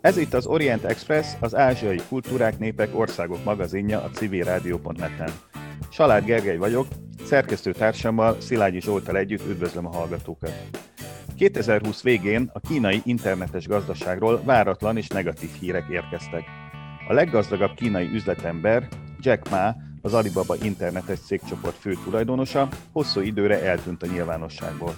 [0.00, 5.49] Ez itt az Orient Express, az ázsiai kultúrák, népek, országok magazinja a civilrádió.net-en.
[5.88, 6.86] Salád Gergely vagyok,
[7.24, 10.52] szerkesztő társammal Szilágyi Zsoltal együtt üdvözlöm a hallgatókat.
[11.36, 16.44] 2020 végén a kínai internetes gazdaságról váratlan és negatív hírek érkeztek.
[17.08, 18.88] A leggazdagabb kínai üzletember,
[19.20, 24.94] Jack Ma, az Alibaba internetes cégcsoport fő tulajdonosa, hosszú időre eltűnt a nyilvánosságból.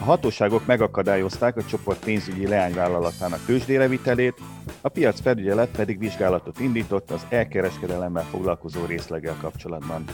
[0.00, 4.40] A hatóságok megakadályozták a csoport pénzügyi leányvállalatának tőzsdére vitelét,
[4.80, 10.04] a piac felügyelet pedig vizsgálatot indított az elkereskedelemmel foglalkozó részleggel kapcsolatban.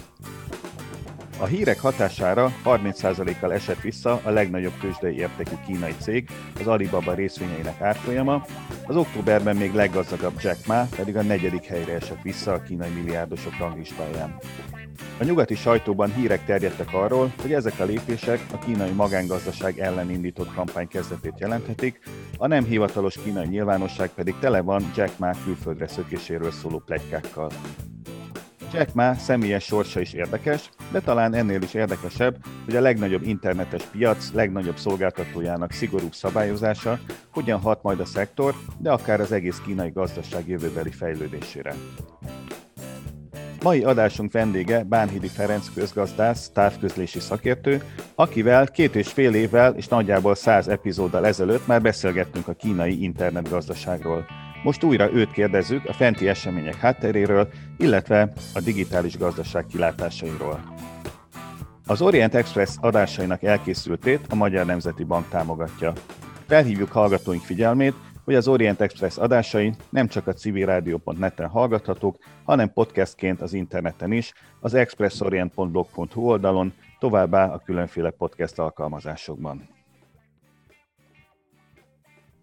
[1.39, 6.29] A hírek hatására 30%-kal esett vissza a legnagyobb tőzsdei értékű kínai cég,
[6.61, 8.45] az Alibaba részvényeinek árfolyama,
[8.87, 13.59] az októberben még leggazdagabb Jack Ma pedig a negyedik helyre esett vissza a kínai milliárdosok
[13.59, 14.39] ranglistáján.
[15.21, 20.55] A nyugati sajtóban hírek terjedtek arról, hogy ezek a lépések a kínai magángazdaság ellen indított
[20.55, 22.01] kampány kezdetét jelenthetik,
[22.39, 27.51] a nem hivatalos kínai nyilvánosság pedig tele van Jack Ma külföldre szökéséről szóló plegykákkal.
[28.73, 33.83] Jack Ma személyes sorsa is érdekes, de talán ennél is érdekesebb, hogy a legnagyobb internetes
[33.83, 36.99] piac legnagyobb szolgáltatójának szigorúbb szabályozása
[37.31, 41.75] hogyan hat majd a szektor, de akár az egész kínai gazdaság jövőbeli fejlődésére.
[43.67, 47.83] Mai adásunk vendége Bánhidi Ferenc közgazdász, távközlési szakértő,
[48.15, 54.25] akivel két és fél évvel és nagyjából száz epizóddal ezelőtt már beszélgettünk a kínai internetgazdaságról.
[54.63, 60.75] Most újra őt kérdezzük a fenti események hátteréről, illetve a digitális gazdaság kilátásairól.
[61.87, 65.93] Az Orient Express adásainak elkészültét a Magyar Nemzeti Bank támogatja.
[66.47, 67.95] Felhívjuk hallgatóink figyelmét,
[68.27, 74.33] hogy az Orient Express adásai nem csak a civilrádió.net-en hallgathatók, hanem podcastként az interneten is,
[74.61, 79.69] az expressorient.blog.hu oldalon, továbbá a különféle podcast alkalmazásokban.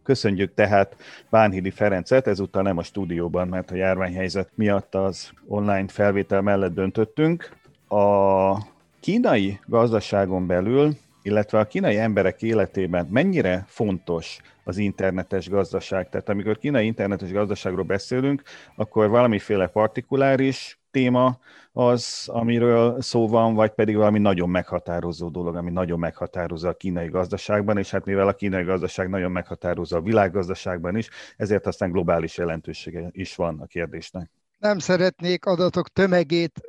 [0.03, 0.95] Köszönjük tehát
[1.29, 7.55] Bánhidi Ferencet, ezúttal nem a stúdióban, mert a járványhelyzet miatt az online felvétel mellett döntöttünk.
[7.87, 8.57] A
[8.99, 16.09] kínai gazdaságon belül, illetve a kínai emberek életében mennyire fontos az internetes gazdaság.
[16.09, 18.41] Tehát amikor kínai internetes gazdaságról beszélünk,
[18.75, 21.39] akkor valamiféle partikuláris téma
[21.71, 27.07] az, amiről szó van, vagy pedig valami nagyon meghatározó dolog, ami nagyon meghatározza a kínai
[27.07, 32.37] gazdaságban, és hát mivel a kínai gazdaság nagyon meghatározza a világgazdaságban is, ezért aztán globális
[32.37, 34.29] jelentősége is van a kérdésnek.
[34.59, 36.61] Nem szeretnék adatok tömegét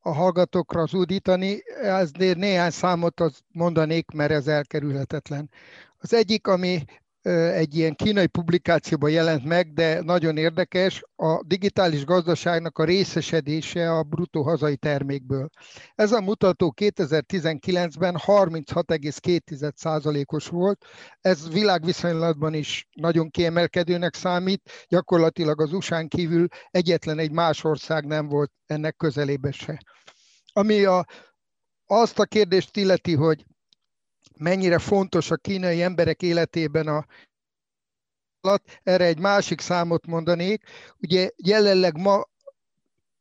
[0.00, 5.50] a hallgatókra zúdítani, ezért néhány számot az mondanék, mert ez elkerülhetetlen.
[5.98, 6.84] Az egyik, ami
[7.22, 14.02] egy ilyen kínai publikációban jelent meg, de nagyon érdekes, a digitális gazdaságnak a részesedése a
[14.02, 15.48] bruttó hazai termékből.
[15.94, 20.84] Ez a mutató 2019-ben 36,2%-os volt,
[21.20, 28.28] ez világviszonylatban is nagyon kiemelkedőnek számít, gyakorlatilag az usa kívül egyetlen egy más ország nem
[28.28, 29.80] volt ennek közelébe se.
[30.52, 31.06] Ami a,
[31.86, 33.44] azt a kérdést illeti, hogy
[34.40, 37.06] mennyire fontos a kínai emberek életében a
[38.82, 40.62] erre egy másik számot mondanék.
[40.98, 42.24] Ugye jelenleg ma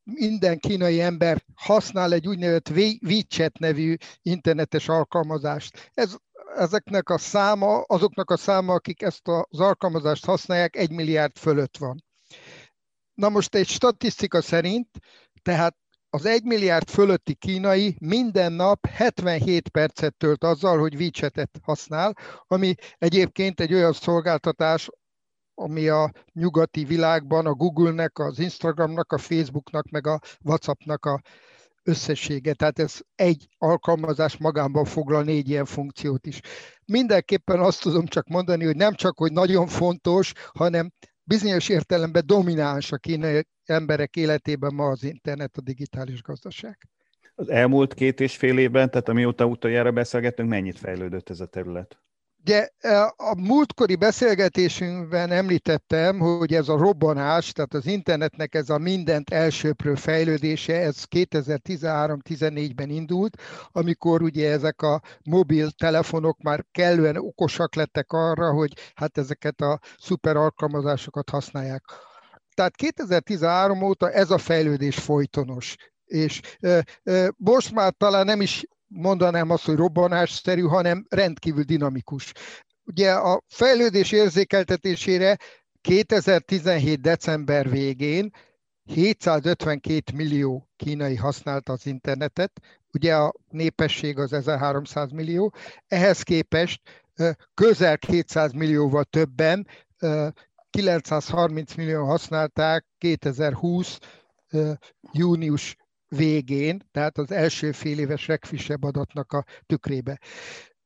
[0.03, 2.69] minden kínai ember használ egy úgynevezett
[3.01, 5.91] WeChat nevű internetes alkalmazást.
[5.93, 6.15] Ez,
[6.55, 12.03] ezeknek a száma, azoknak a száma, akik ezt az alkalmazást használják, egy milliárd fölött van.
[13.13, 14.89] Na most egy statisztika szerint,
[15.41, 15.75] tehát
[16.09, 22.13] az 1 milliárd fölötti kínai minden nap 77 percet tölt azzal, hogy WeChat-et használ,
[22.47, 24.89] ami egyébként egy olyan szolgáltatás,
[25.53, 31.21] ami a nyugati világban a Google-nek, az Instagramnak, a Facebooknak, meg a WhatsAppnak a
[31.83, 32.53] összessége.
[32.53, 36.39] Tehát ez egy alkalmazás magában foglal négy ilyen funkciót is.
[36.85, 40.91] Mindenképpen azt tudom csak mondani, hogy nem csak, hogy nagyon fontos, hanem
[41.29, 46.77] bizonyos értelemben domináns a kínai emberek életében ma az internet, a digitális gazdaság.
[47.35, 51.99] Az elmúlt két és fél évben, tehát amióta utoljára beszélgettünk, mennyit fejlődött ez a terület?
[52.41, 58.77] Ugye e, a múltkori beszélgetésünkben említettem, hogy ez a robbanás, tehát az internetnek ez a
[58.77, 63.41] mindent elsőprő fejlődése, ez 2013-14-ben indult,
[63.71, 69.79] amikor ugye ezek a mobil telefonok már kellően okosak lettek arra, hogy hát ezeket a
[69.97, 71.83] szuper alkalmazásokat használják.
[72.53, 75.75] Tehát 2013 óta ez a fejlődés folytonos
[76.09, 76.41] és
[77.37, 82.31] most már talán nem is mondanám azt, hogy robbanásszerű, hanem rendkívül dinamikus.
[82.85, 85.37] Ugye a fejlődés érzékeltetésére
[85.81, 87.01] 2017.
[87.01, 88.31] december végén
[88.83, 92.51] 752 millió kínai használta az internetet,
[92.93, 95.53] ugye a népesség az 1300 millió,
[95.87, 96.81] ehhez képest
[97.53, 99.67] közel 200 millióval többen,
[100.69, 103.99] 930 millió használták 2020
[105.11, 105.75] június
[106.09, 110.19] végén, tehát az első fél éves legfrissebb adatnak a tükrébe.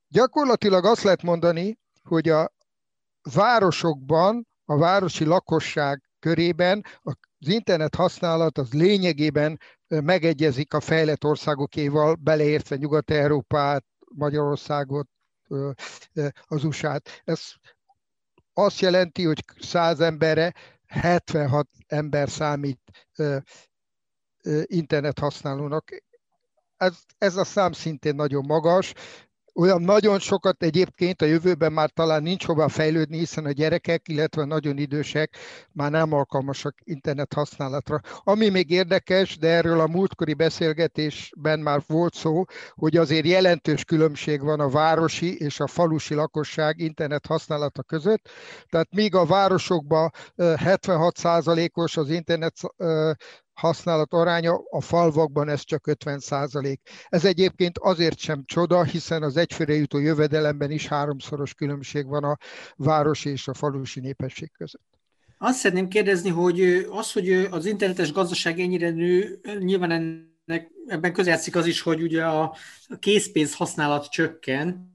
[0.07, 2.53] Gyakorlatilag azt lehet mondani, hogy a
[3.33, 12.75] városokban, a városi lakosság körében az internet használat az lényegében megegyezik a fejlett országokéval, beleértve
[12.75, 13.85] Nyugat-Európát,
[14.15, 15.07] Magyarországot,
[16.47, 17.21] az USA-t.
[17.23, 17.41] Ez
[18.53, 20.53] azt jelenti, hogy 100 emberre
[20.87, 22.79] 76 ember számít
[24.63, 26.03] internet használónak.
[26.77, 28.93] Ez, ez a szám szintén nagyon magas,
[29.55, 34.45] olyan nagyon sokat egyébként a jövőben már talán nincs hova fejlődni, hiszen a gyerekek, illetve
[34.45, 35.37] nagyon idősek
[35.71, 37.99] már nem alkalmasak internet használatra.
[38.23, 42.43] Ami még érdekes, de erről a múltkori beszélgetésben már volt szó,
[42.73, 48.29] hogy azért jelentős különbség van a városi és a falusi lakosság internet használata között.
[48.69, 52.55] Tehát míg a városokban 76%-os az internet
[53.53, 56.81] használat aránya, a falvakban ez csak 50 százalék.
[57.09, 62.37] Ez egyébként azért sem csoda, hiszen az egyfőre jutó jövedelemben is háromszoros különbség van a
[62.75, 64.81] városi és a falusi népesség között.
[65.37, 71.55] Azt szeretném kérdezni, hogy az, hogy az internetes gazdaság ennyire nő, nyilván ennek, ebben közjátszik
[71.55, 72.55] az is, hogy ugye a
[72.99, 74.92] készpénz használat csökken,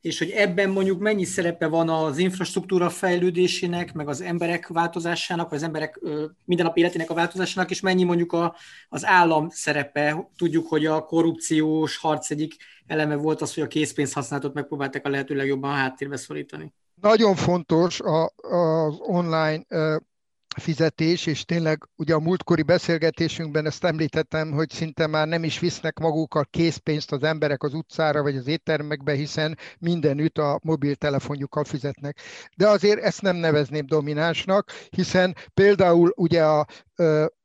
[0.00, 5.58] és hogy ebben mondjuk mennyi szerepe van az infrastruktúra fejlődésének, meg az emberek változásának, vagy
[5.58, 6.00] az emberek
[6.44, 8.54] mindennapi életének a változásának, és mennyi mondjuk a,
[8.88, 10.30] az állam szerepe.
[10.36, 12.56] Tudjuk, hogy a korrupciós harc egyik
[12.86, 16.72] eleme volt az, hogy a készpénz használatot megpróbálták a lehető legjobban a háttérbe szorítani.
[17.00, 19.64] Nagyon fontos az online
[20.60, 25.98] fizetés, és tényleg ugye a múltkori beszélgetésünkben ezt említettem, hogy szinte már nem is visznek
[25.98, 32.20] magukkal készpénzt az emberek az utcára vagy az éttermekbe, hiszen mindenütt a mobiltelefonjukkal fizetnek.
[32.56, 36.66] De azért ezt nem nevezném dominánsnak, hiszen például ugye a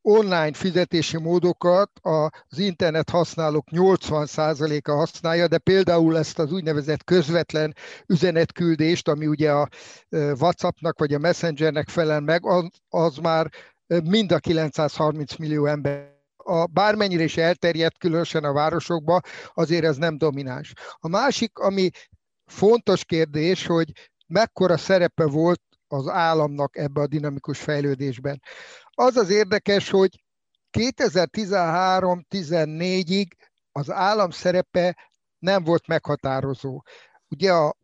[0.01, 7.75] online fizetési módokat az internet használók 80%-a használja, de például ezt az úgynevezett közvetlen
[8.05, 9.67] üzenetküldést, ami ugye a
[10.09, 12.41] WhatsAppnak vagy a Messengernek felel meg,
[12.89, 13.49] az, már
[14.03, 19.21] mind a 930 millió ember a bármennyire is elterjedt, különösen a városokban,
[19.53, 20.73] azért ez nem domináns.
[20.99, 21.89] A másik, ami
[22.45, 23.91] fontos kérdés, hogy
[24.27, 28.41] mekkora szerepe volt az államnak ebbe a dinamikus fejlődésben.
[28.93, 30.23] Az az érdekes, hogy
[30.77, 33.27] 2013-14-ig
[33.71, 34.97] az állam szerepe
[35.39, 36.81] nem volt meghatározó.
[37.27, 37.75] Ugye a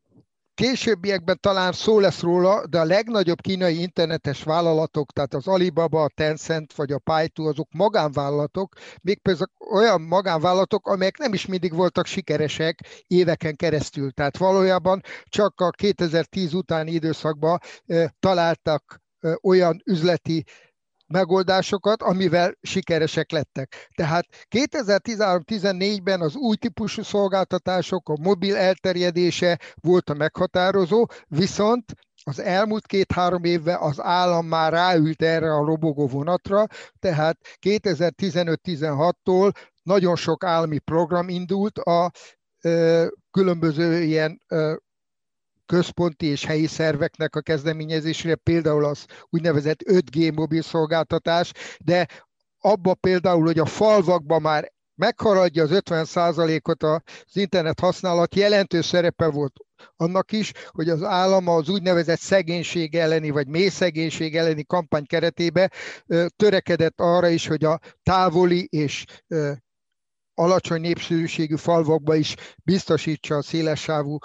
[0.54, 6.12] későbbiekben talán szó lesz róla, de a legnagyobb kínai internetes vállalatok, tehát az Alibaba, a
[6.16, 13.04] Tencent vagy a Paitu, azok magánvállalatok, mégpedig olyan magánvállalatok, amelyek nem is mindig voltak sikeresek
[13.08, 14.12] éveken keresztül.
[14.12, 17.60] Tehát valójában csak a 2010 utáni időszakban
[18.20, 19.02] találtak
[19.42, 20.46] olyan üzleti
[21.08, 23.90] megoldásokat, amivel sikeresek lettek.
[23.96, 24.26] Tehát
[24.56, 31.94] 2013-14-ben az új típusú szolgáltatások, a mobil elterjedése volt a meghatározó, viszont
[32.24, 36.66] az elmúlt két-három évben az állam már ráült erre a robogó vonatra,
[37.00, 39.52] tehát 2015-16-tól
[39.84, 42.12] nagyon sok állami program indult a
[43.32, 44.42] különböző ilyen
[45.68, 52.08] központi és helyi szerveknek a kezdeményezésére, például az úgynevezett 5G mobil szolgáltatás, de
[52.60, 57.02] abba például, hogy a falvakban már meghaladja az 50%-ot az
[57.34, 59.54] internet használat, jelentős szerepe volt
[59.96, 65.72] annak is, hogy az állam az úgynevezett szegénység elleni, vagy mély szegénység elleni kampány keretébe
[66.36, 69.06] törekedett arra is, hogy a távoli és
[70.34, 74.18] alacsony népszerűségű falvakba is biztosítsa a szélessávú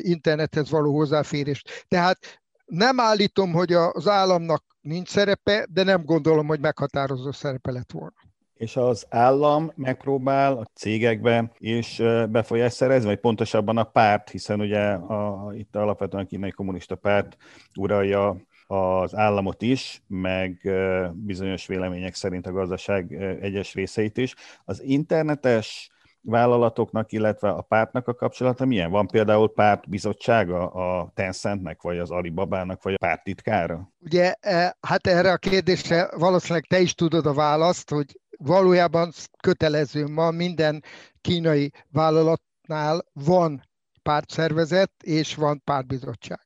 [0.00, 1.84] internethez való hozzáférést.
[1.88, 2.18] Tehát
[2.64, 8.14] nem állítom, hogy az államnak nincs szerepe, de nem gondolom, hogy meghatározó szerepe lett volna.
[8.54, 11.96] És az állam megpróbál a cégekbe is
[12.28, 17.36] befolyást szerezni, vagy pontosabban a párt, hiszen ugye a, itt alapvetően a kínai kommunista párt
[17.78, 20.70] uralja az államot is, meg
[21.12, 24.34] bizonyos vélemények szerint a gazdaság egyes részeit is.
[24.64, 25.90] Az internetes
[26.26, 28.90] vállalatoknak, illetve a pártnak a kapcsolata milyen?
[28.90, 33.92] Van például pártbizottsága a Tencentnek, vagy az Alibabának, vagy a párttitkára?
[33.98, 34.34] Ugye,
[34.80, 40.82] hát erre a kérdésre valószínűleg te is tudod a választ, hogy valójában kötelező ma minden
[41.20, 43.62] kínai vállalatnál van
[44.02, 46.40] pártszervezet és van pártbizottság.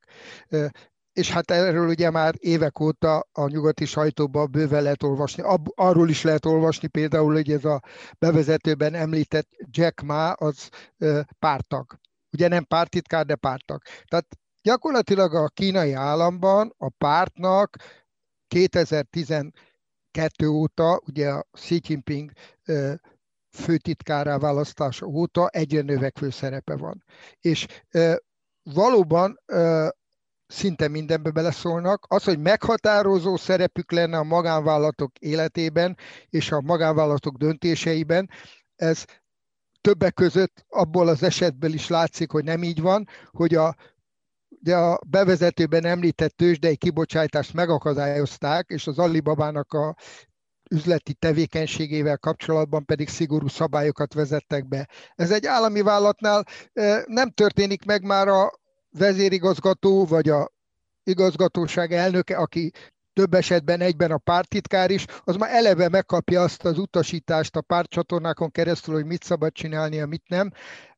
[1.13, 5.43] És hát erről ugye már évek óta a nyugati sajtóban bőven lehet olvasni.
[5.75, 7.83] Arról is lehet olvasni például, hogy ez a
[8.19, 10.69] bevezetőben említett Jack Ma az
[11.39, 11.99] pártag.
[12.33, 13.83] Ugye nem pártitkár, de pártag.
[14.09, 14.27] Tehát
[14.63, 17.77] gyakorlatilag a kínai államban a pártnak
[18.49, 19.53] 2012
[20.49, 22.31] óta, ugye a Xi Jinping
[23.57, 27.05] főtitkárá választása óta egyre növekvő szerepe van.
[27.41, 27.67] És
[28.63, 29.41] valóban
[30.51, 32.05] szinte mindenbe beleszólnak.
[32.09, 35.97] Az, hogy meghatározó szerepük lenne a magánvállalatok életében
[36.29, 38.31] és a magánvállalatok döntéseiben,
[38.77, 39.05] ez
[39.81, 43.75] többek között abból az esetből is látszik, hogy nem így van, hogy a
[44.63, 49.97] de a bevezetőben említett tőzsdei kibocsátást megakadályozták, és az Alibabának a
[50.71, 54.89] üzleti tevékenységével kapcsolatban pedig szigorú szabályokat vezettek be.
[55.15, 56.45] Ez egy állami vállalatnál
[57.07, 58.60] nem történik meg már a
[58.91, 60.53] vezérigazgató vagy a
[61.03, 62.71] igazgatóság elnöke, aki
[63.13, 68.51] több esetben egyben a pártitkár is, az már eleve megkapja azt az utasítást a pártcsatornákon
[68.51, 70.51] keresztül, hogy mit szabad csinálnia, mit nem.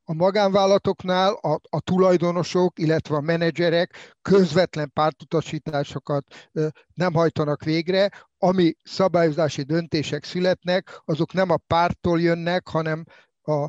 [0.04, 6.24] A magánvállalatoknál a, a tulajdonosok, illetve a menedzserek közvetlen pártutasításokat
[6.94, 13.04] nem hajtanak végre, ami szabályozási döntések születnek, azok nem a pártól jönnek, hanem
[13.42, 13.68] a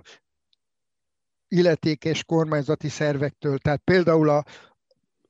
[1.53, 3.57] illetékes kormányzati szervektől.
[3.57, 4.43] Tehát például a,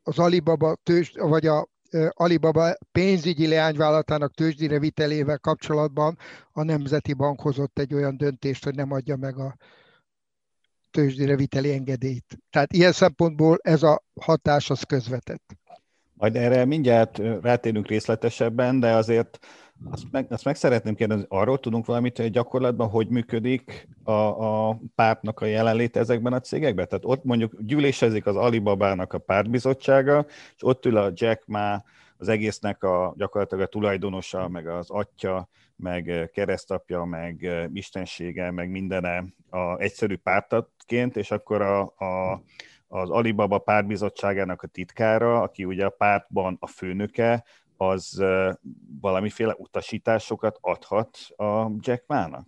[0.03, 1.67] az Alibaba tőzs, vagy a
[2.09, 6.17] Alibaba pénzügyi leányvállalatának tőzsdire vitelével kapcsolatban
[6.51, 9.55] a Nemzeti Bank hozott egy olyan döntést, hogy nem adja meg a
[10.91, 12.37] tőzsdire viteli engedélyt.
[12.49, 15.43] Tehát ilyen szempontból ez a hatás az közvetett.
[16.13, 19.39] Majd erre mindjárt rátérünk részletesebben, de azért
[19.91, 24.79] azt meg, azt meg szeretném kérdezni, arról tudunk valamit, hogy gyakorlatban hogy működik a, a
[24.95, 26.87] pártnak a jelenléte ezekben a cégekben?
[26.87, 30.25] Tehát ott mondjuk gyűlésezik az Alibabának a pártbizottsága,
[30.55, 31.83] és ott ül a Jack Ma,
[32.17, 39.23] az egésznek a gyakorlatilag a tulajdonosa, meg az atya, meg keresztapja, meg istensége, meg mindene
[39.49, 42.41] a egyszerű pártatként, és akkor a, a,
[42.87, 47.43] az Alibaba pártbizottságának a titkára, aki ugye a pártban a főnöke,
[47.89, 48.23] az
[49.01, 52.47] valamiféle utasításokat adhat a Jack Ma-nak?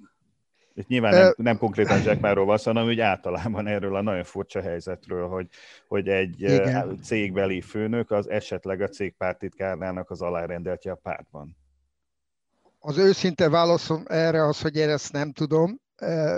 [0.74, 4.24] Itt nyilván nem, nem konkrétan Jack Ma-ról van szó, hanem úgy általában erről a nagyon
[4.24, 5.48] furcsa helyzetről, hogy,
[5.88, 7.00] hogy egy Igen.
[7.02, 11.58] cégbeli főnök az esetleg a cég pártitkárnának az alárendeltje a pártban.
[12.80, 15.80] Az őszinte válaszom erre az, hogy én ezt nem tudom.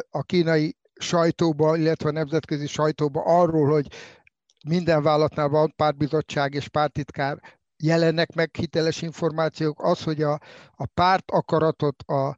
[0.10, 3.88] A kínai sajtóban, illetve a nemzetközi sajtóban arról, hogy
[4.68, 7.40] minden vállalatnál van pártbizottság és pártitkár,
[7.84, 10.40] jelennek meg hiteles információk, az, hogy a,
[10.76, 12.36] a párt akaratot a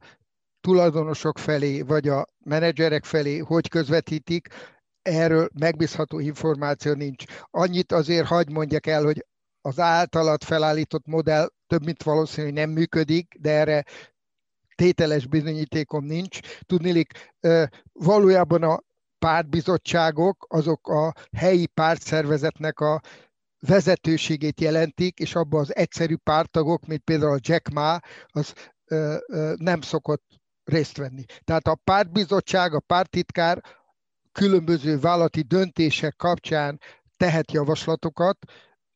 [0.60, 4.48] tulajdonosok felé, vagy a menedzserek felé hogy közvetítik,
[5.02, 7.24] erről megbízható információ nincs.
[7.50, 9.26] Annyit azért hagy mondjak el, hogy
[9.60, 13.84] az általad felállított modell több mint valószínű, hogy nem működik, de erre
[14.74, 16.38] tételes bizonyítékom nincs.
[16.66, 17.32] Tudnilik,
[17.92, 18.80] valójában a
[19.18, 23.00] pártbizottságok azok a helyi pártszervezetnek a
[23.66, 28.52] vezetőségét jelentik, és abban az egyszerű pártagok, mint például a Jack Ma, az
[28.84, 30.24] ö, ö, nem szokott
[30.64, 31.24] részt venni.
[31.44, 33.60] Tehát a pártbizottság, a pártitkár
[34.32, 36.80] különböző vállalati döntések kapcsán
[37.16, 38.38] tehet javaslatokat,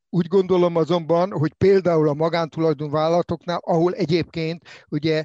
[0.08, 5.24] úgy gondolom azonban, hogy például a magántulajdon vállalatoknál, ahol egyébként ugye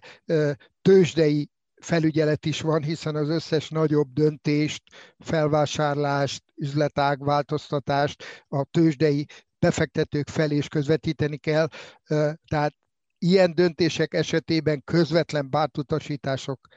[0.82, 4.84] tőzsdei felügyelet is van, hiszen az összes nagyobb döntést,
[5.20, 9.26] felvásárlást, üzletág változtatást a tőzsdei
[9.60, 11.68] befektetők felé is közvetíteni kell.
[12.48, 12.76] Tehát
[13.18, 16.68] ilyen döntések esetében közvetlen bártutasítások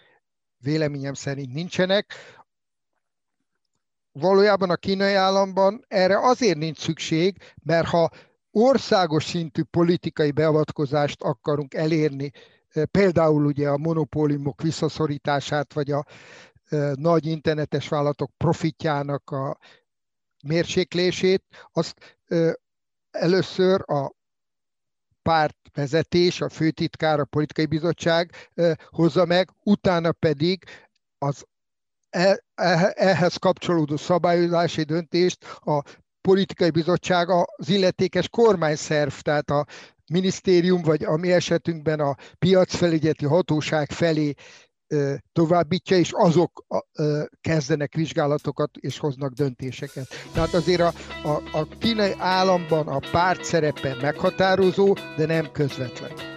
[0.59, 2.15] véleményem szerint nincsenek.
[4.13, 8.11] Valójában a kínai államban erre azért nincs szükség, mert ha
[8.51, 12.31] országos szintű politikai beavatkozást akarunk elérni
[12.91, 16.07] például ugye a monopóliumok visszaszorítását, vagy a
[16.95, 19.59] nagy internetes vállalatok profitjának a
[20.45, 22.19] mérséklését, azt
[23.11, 24.13] először a
[25.23, 28.51] pártvezetés, a főtitkár, a politikai bizottság
[28.91, 30.65] hozza meg, utána pedig
[31.19, 31.45] az
[32.11, 35.83] e, e, ehhez kapcsolódó szabályozási döntést a
[36.21, 39.67] politikai bizottság az illetékes kormányszerv, tehát a
[40.11, 44.33] minisztérium, vagy a mi esetünkben a piacfelügyeti hatóság felé
[45.33, 46.65] továbbítja, és azok
[47.41, 50.07] kezdenek vizsgálatokat és hoznak döntéseket.
[50.33, 50.93] Tehát azért a,
[51.25, 56.32] a, a kínai államban a párt szerepe meghatározó, de nem közvetlen.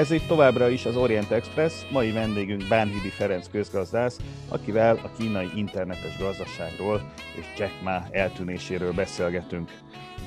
[0.00, 5.48] Ez itt továbbra is az Orient Express, mai vendégünk Bánhidi Ferenc közgazdász, akivel a kínai
[5.54, 9.70] internetes gazdaságról és Jack Ma eltűnéséről beszélgetünk.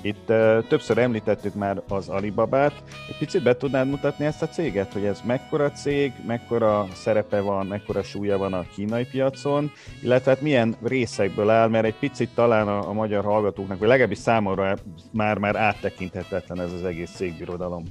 [0.01, 2.83] Itt uh, többször említettük már az Alibabát.
[3.09, 7.65] Egy picit be tudnád mutatni ezt a céget, hogy ez mekkora cég, mekkora szerepe van,
[7.65, 12.67] mekkora súlya van a kínai piacon, illetve hát milyen részekből áll, mert egy picit talán
[12.67, 14.75] a, a magyar hallgatóknak, vagy legalábbis számomra
[15.11, 17.83] már, már áttekinthetetlen ez az egész cégbirodalom.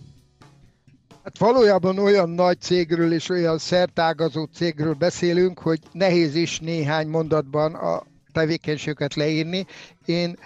[1.25, 7.75] Hát valójában olyan nagy cégről és olyan szertágazó cégről beszélünk, hogy nehéz is néhány mondatban
[7.75, 9.67] a tevékenységüket leírni.
[10.05, 10.39] Én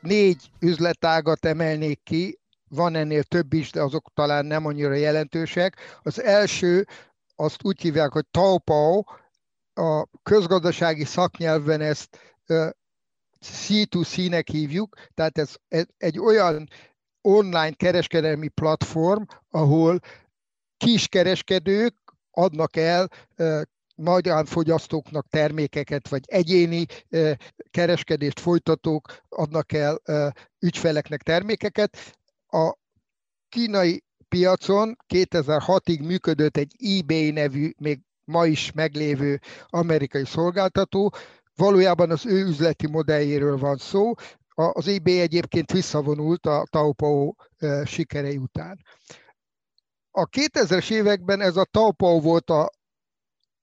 [0.00, 5.76] négy üzletágat emelnék ki, van ennél több is, de azok talán nem annyira jelentősek.
[6.02, 6.86] Az első,
[7.36, 9.02] azt úgy hívják, hogy Taopao,
[9.74, 12.36] a közgazdasági szaknyelven ezt
[13.44, 15.54] C2C-nek hívjuk, tehát ez
[15.96, 16.68] egy olyan
[17.22, 20.00] online kereskedelmi platform, ahol
[20.76, 21.94] kiskereskedők
[22.30, 23.08] adnak el
[23.94, 26.86] magánfogyasztóknak termékeket, vagy egyéni
[27.70, 30.00] kereskedést folytatók adnak el
[30.58, 32.16] ügyfeleknek termékeket.
[32.46, 32.74] A
[33.48, 41.12] kínai piacon 2006-ig működött egy eBay nevű, még ma is meglévő amerikai szolgáltató,
[41.56, 44.12] valójában az ő üzleti modelljéről van szó,
[44.54, 47.34] az eBay egyébként visszavonult a Taopao
[47.84, 48.84] sikerei után.
[50.10, 52.70] A 2000-es években ez a Taopao volt a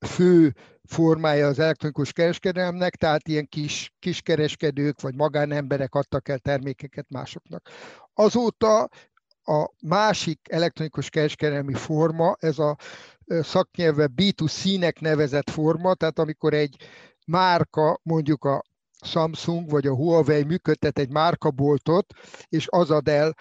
[0.06, 7.68] fő formája az elektronikus kereskedelemnek, tehát ilyen kis, kiskereskedők vagy magánemberek adtak el termékeket másoknak.
[8.14, 8.88] Azóta
[9.42, 12.76] a másik elektronikus kereskedelmi forma, ez a
[13.26, 16.76] szaknyelve B2C-nek nevezett forma, tehát amikor egy
[17.26, 18.64] márka, mondjuk a
[19.04, 22.12] Samsung vagy a Huawei működtet egy márkaboltot,
[22.48, 23.34] és az ad el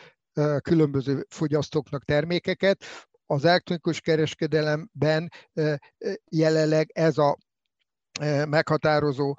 [0.62, 2.84] különböző fogyasztóknak termékeket,
[3.26, 5.32] az elektronikus kereskedelemben
[6.32, 7.38] jelenleg ez a
[8.46, 9.36] meghatározó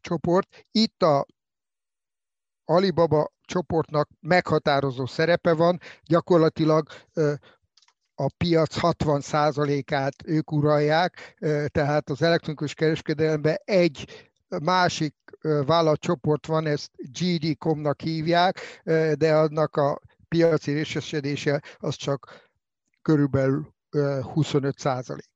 [0.00, 0.66] csoport.
[0.70, 1.26] Itt a
[2.64, 6.88] Alibaba csoportnak meghatározó szerepe van, gyakorlatilag
[8.14, 14.30] a piac 60%-át ők uralják, tehát az elektronikus kereskedelemben egy
[14.62, 18.82] másik vállalatcsoport van, ezt GD.com-nak hívják,
[19.14, 22.50] de annak a piaci részesedése az csak
[23.02, 23.74] körülbelül
[24.22, 25.30] 25 százalék.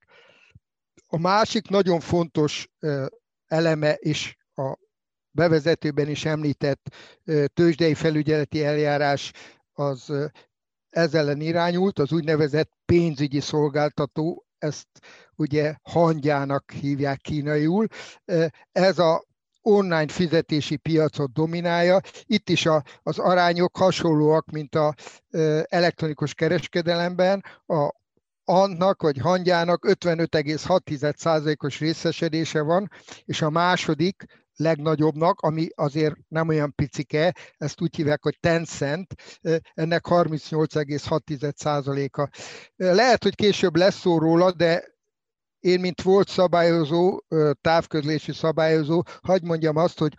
[1.07, 2.69] A másik nagyon fontos
[3.47, 4.79] eleme és a
[5.31, 6.95] bevezetőben is említett
[7.55, 9.33] tőzsdei felügyeleti eljárás
[9.73, 10.13] az
[10.91, 14.87] ez ellen irányult, az úgynevezett pénzügyi szolgáltató, ezt
[15.37, 17.87] ugye hangyának hívják kínaiul.
[18.73, 19.25] Ez a
[19.63, 22.01] online fizetési piacot dominálja.
[22.25, 24.95] Itt is a, az arányok hasonlóak, mint a
[25.69, 27.45] elektronikus kereskedelemben.
[27.67, 27.99] A
[28.45, 32.91] annak vagy hangyának 55,6%-os részesedése van,
[33.25, 34.25] és a második
[34.61, 39.15] legnagyobbnak, ami azért nem olyan picike, ezt úgy hívják, hogy Tencent,
[39.75, 42.29] ennek 38,6%-a.
[42.77, 44.85] Lehet, hogy később lesz szó róla, de
[45.61, 47.21] én, mint volt szabályozó,
[47.61, 50.15] távközlési szabályozó, hagyd mondjam azt, hogy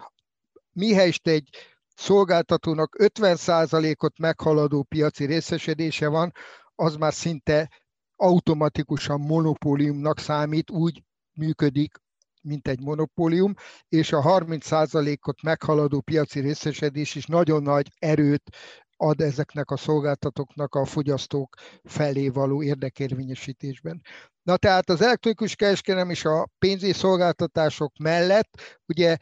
[0.74, 1.50] mihelyest egy
[1.96, 6.32] szolgáltatónak 50%-ot meghaladó piaci részesedése van,
[6.76, 7.70] az már szinte
[8.16, 11.98] automatikusan monopóliumnak számít, úgy működik,
[12.42, 13.54] mint egy monopólium,
[13.90, 18.50] és a 30%-ot meghaladó piaci részesedés is nagyon nagy erőt
[18.98, 24.02] ad ezeknek a szolgáltatóknak a fogyasztók felé való érdekérvényesítésben.
[24.44, 29.18] Na tehát az elektronikus kereskedelem és a pénzügyi szolgáltatások mellett ugye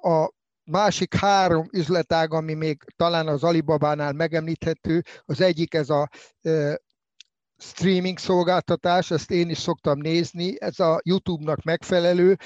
[0.00, 0.30] a
[0.64, 6.08] másik három üzletág, ami még talán az Alibabánál megemlíthető, az egyik ez a
[7.60, 12.36] streaming szolgáltatás, ezt én is szoktam nézni, ez a YouTube-nak megfelelő,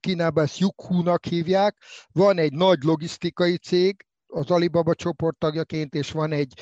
[0.00, 1.76] Kínában ezt Yukhu-nak hívják.
[2.12, 6.60] Van egy nagy logisztikai cég, az Alibaba csoport tagjaként, és van egy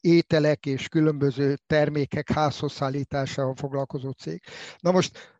[0.00, 4.42] ételek és különböző termékek házhoz szállításával foglalkozó cég.
[4.78, 5.34] Na most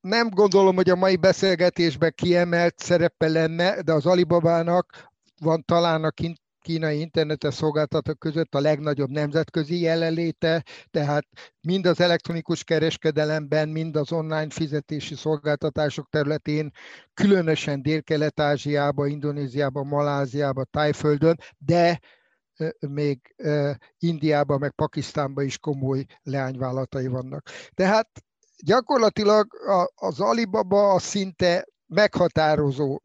[0.00, 6.10] nem gondolom, hogy a mai beszélgetésben kiemelt szerepe lenne, de az Alibabának van talán a
[6.64, 11.26] kínai internetes szolgáltatók között a legnagyobb nemzetközi jelenléte, tehát
[11.60, 16.70] mind az elektronikus kereskedelemben, mind az online fizetési szolgáltatások területén,
[17.14, 22.00] különösen Dél-Kelet-Ázsiába, Indonéziába, Maláziába, Tájföldön, de
[22.88, 23.34] még
[23.98, 27.48] Indiában, meg Pakisztánban is komoly leányvállalatai vannak.
[27.74, 28.08] Tehát
[28.64, 29.46] gyakorlatilag
[29.94, 33.00] az Alibaba a szinte meghatározó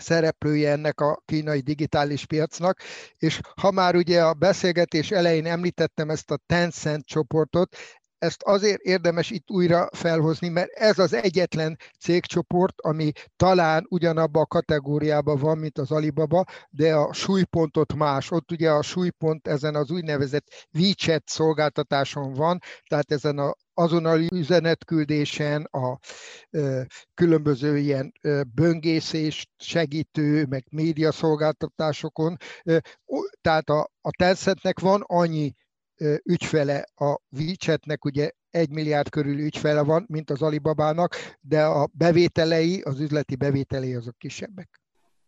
[0.00, 2.78] szereplője ennek a kínai digitális piacnak,
[3.16, 7.76] és ha már ugye a beszélgetés elején említettem ezt a Tencent csoportot,
[8.20, 14.46] ezt azért érdemes itt újra felhozni, mert ez az egyetlen cégcsoport, ami talán ugyanabba a
[14.46, 18.30] kategóriában van, mint az Alibaba, de a súlypontot más.
[18.30, 22.58] Ott ugye a súlypont ezen az úgynevezett WeChat szolgáltatáson van,
[22.88, 25.98] tehát ezen a azonnali üzenetküldésen, a
[27.14, 28.12] különböző ilyen
[28.54, 32.36] böngészést segítő, meg médiaszolgáltatásokon.
[33.40, 35.54] Tehát a, a Tencentnek van annyi
[36.22, 42.80] ügyfele a WeChatnek, ugye egy milliárd körül ügyfele van, mint az Alibabának, de a bevételei,
[42.80, 44.79] az üzleti bevételei azok kisebbek.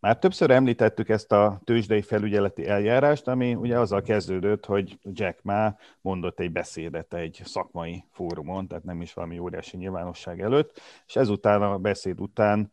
[0.03, 5.75] Már többször említettük ezt a tőzsdei felügyeleti eljárást, ami ugye azzal kezdődött, hogy Jack Ma
[6.01, 11.61] mondott egy beszédet egy szakmai fórumon, tehát nem is valami óriási nyilvánosság előtt, és ezután
[11.61, 12.71] a beszéd után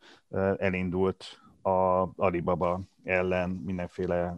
[0.57, 4.35] elindult a Alibaba ellen mindenféle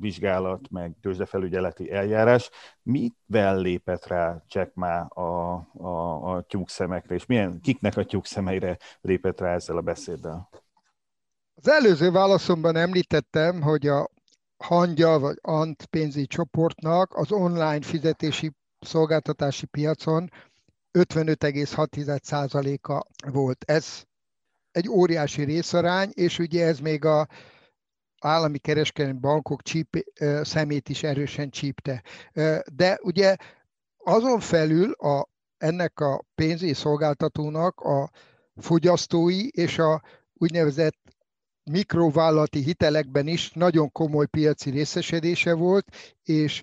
[0.00, 2.50] vizsgálat, meg tőzsdefelügyeleti eljárás.
[2.82, 9.40] Mivel lépett rá Jack Ma a, a, a tyúkszemekre, és milyen, kiknek a tyúkszemeire lépett
[9.40, 10.48] rá ezzel a beszéddel?
[11.58, 14.10] Az előző válaszomban említettem, hogy a
[14.56, 20.30] hangya vagy ANT pénzügyi csoportnak az online fizetési szolgáltatási piacon
[20.98, 23.64] 55,6%-a volt.
[23.66, 24.02] Ez
[24.70, 27.26] egy óriási részarány, és ugye ez még a
[28.20, 29.96] állami kereskedelmi bankok csíp,
[30.42, 32.02] szemét is erősen csípte.
[32.72, 33.36] De ugye
[33.96, 38.10] azon felül a, ennek a pénzügyi szolgáltatónak a
[38.56, 41.15] fogyasztói és a úgynevezett
[41.70, 45.86] mikrovállalati hitelekben is nagyon komoly piaci részesedése volt,
[46.22, 46.62] és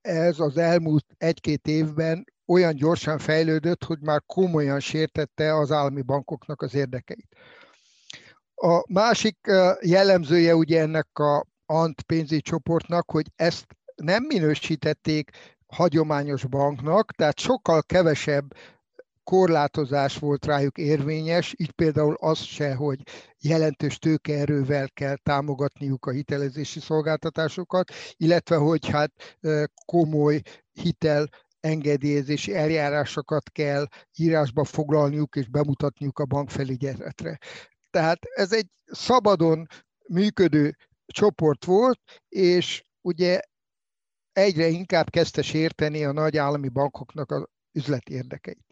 [0.00, 6.62] ez az elmúlt egy-két évben olyan gyorsan fejlődött, hogy már komolyan sértette az állami bankoknak
[6.62, 7.28] az érdekeit.
[8.54, 9.36] A másik
[9.80, 15.30] jellemzője ugye ennek a ANT pénzügyi csoportnak, hogy ezt nem minősítették
[15.66, 18.54] hagyományos banknak, tehát sokkal kevesebb
[19.24, 23.02] korlátozás volt rájuk érvényes, így például az se, hogy
[23.38, 29.38] jelentős tőkeerővel kell támogatniuk a hitelezési szolgáltatásokat, illetve hogy hát
[29.84, 30.40] komoly
[30.72, 31.28] hitel
[31.60, 33.86] engedélyezési eljárásokat kell
[34.18, 37.38] írásba foglalniuk és bemutatniuk a bankfelügyeletre.
[37.90, 39.66] Tehát ez egy szabadon
[40.08, 43.40] működő csoport volt, és ugye
[44.32, 47.30] egyre inkább kezdte sérteni a nagy állami bankoknak
[47.72, 48.64] üzleti érdekeit.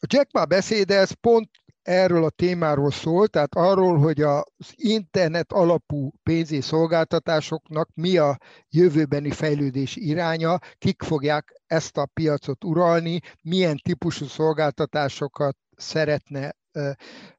[0.00, 1.50] A Jack Ma beszéde ez pont
[1.82, 9.30] erről a témáról szól, tehát arról, hogy az internet alapú pénzé szolgáltatásoknak mi a jövőbeni
[9.30, 16.56] fejlődés iránya, kik fogják ezt a piacot uralni, milyen típusú szolgáltatásokat szeretne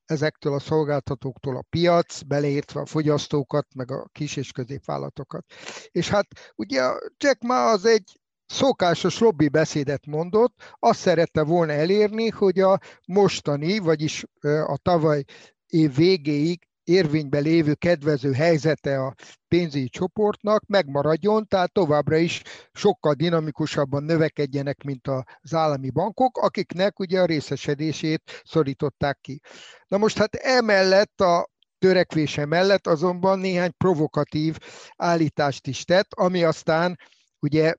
[0.06, 5.46] ezektől a szolgáltatóktól a piac, beleértve a fogyasztókat, meg a kis és középvállalatokat.
[5.92, 6.82] És hát ugye
[7.18, 13.80] Jack Ma az egy szokásos lobby beszédet mondott, azt szerette volna elérni, hogy a mostani,
[13.80, 14.26] vagyis
[14.66, 15.24] a tavaly
[15.68, 19.16] év végéig érvényben lévő kedvező helyzete a
[19.48, 22.42] pénzügyi csoportnak megmaradjon, tehát továbbra is
[22.74, 29.42] sokkal dinamikusabban növekedjenek, mint az állami bankok, akiknek ugye a részesedését szorították ki.
[29.88, 34.58] Na most hát emellett a törekvése mellett azonban néhány provokatív
[34.96, 37.00] állítást is tett, ami aztán
[37.40, 37.74] ugye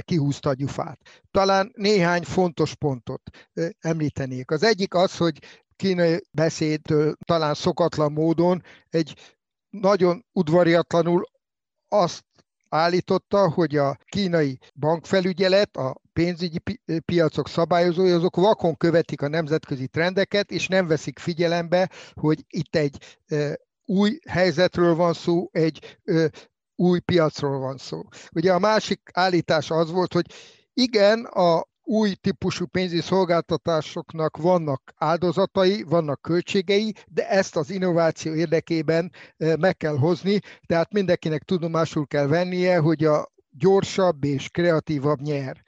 [0.00, 1.00] kihúzta a gyufát.
[1.30, 3.22] Talán néhány fontos pontot
[3.78, 4.50] említenék.
[4.50, 5.38] Az egyik az, hogy
[5.76, 9.14] kínai beszédtől talán szokatlan módon egy
[9.70, 11.24] nagyon udvariatlanul
[11.88, 12.24] azt
[12.68, 16.58] állította, hogy a kínai bankfelügyelet, a pénzügyi
[17.04, 23.18] piacok szabályozói, azok vakon követik a nemzetközi trendeket, és nem veszik figyelembe, hogy itt egy
[23.84, 25.98] új helyzetről van szó, egy
[26.80, 28.02] új piacról van szó.
[28.34, 30.26] Ugye a másik állítás az volt, hogy
[30.72, 39.12] igen, a új típusú pénzügyi szolgáltatásoknak vannak áldozatai, vannak költségei, de ezt az innováció érdekében
[39.36, 45.62] meg kell hozni, tehát mindenkinek tudomásul kell vennie, hogy a gyorsabb és kreatívabb nyer.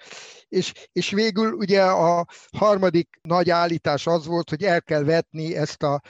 [0.49, 5.83] És, és végül ugye a harmadik nagy állítás az volt, hogy el kell vetni ezt
[5.83, 6.01] a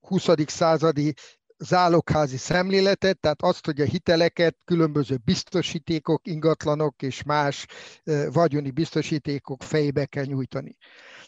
[0.00, 0.28] 20.
[0.46, 1.14] századi
[1.64, 7.66] zálogházi szemléletet, tehát azt, hogy a hiteleket különböző biztosítékok, ingatlanok és más
[8.32, 10.76] vagyoni biztosítékok fejébe kell nyújtani.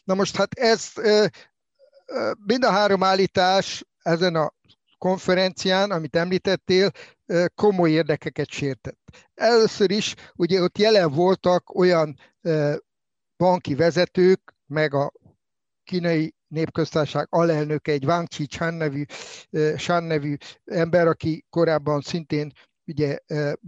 [0.05, 0.92] Na most hát ez
[2.46, 4.55] mind a három állítás ezen a
[4.99, 6.90] konferencián, amit említettél,
[7.55, 8.99] komoly érdekeket sértett.
[9.35, 12.18] Először is ugye ott jelen voltak olyan
[13.37, 15.12] banki vezetők, meg a
[15.85, 19.02] kínai népköztársaság alelnöke, egy Wang Chi-chan nevű,
[19.76, 22.52] Shan nevű ember, aki korábban szintén
[22.87, 23.18] ugye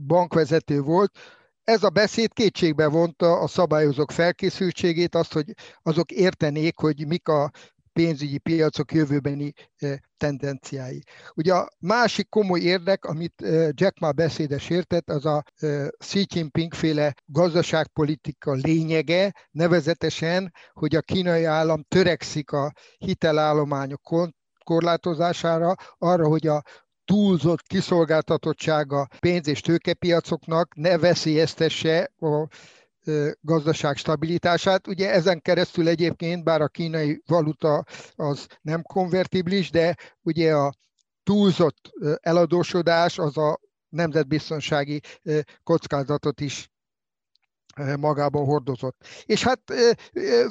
[0.06, 1.18] bankvezető volt,
[1.68, 7.50] ez a beszéd kétségbe vonta a szabályozók felkészültségét, azt, hogy azok értenék, hogy mik a
[7.98, 9.52] pénzügyi piacok jövőbeni
[10.16, 11.02] tendenciái.
[11.34, 15.42] Ugye a másik komoly érdek, amit Jack Ma beszédes értett, az a
[15.98, 24.30] Xi Jinping féle gazdaságpolitika lényege, nevezetesen, hogy a kínai állam törekszik a hitelállományok
[24.64, 26.62] korlátozására, arra, hogy a
[27.04, 32.46] túlzott kiszolgáltatottsága pénz- és tőkepiacoknak ne veszélyeztesse a
[33.40, 34.86] gazdaság stabilitását.
[34.86, 40.72] Ugye ezen keresztül egyébként, bár a kínai valuta az nem konvertibilis, de ugye a
[41.22, 41.90] túlzott
[42.20, 45.00] eladósodás az a nemzetbiztonsági
[45.62, 46.68] kockázatot is
[47.98, 49.06] magában hordozott.
[49.24, 49.60] És hát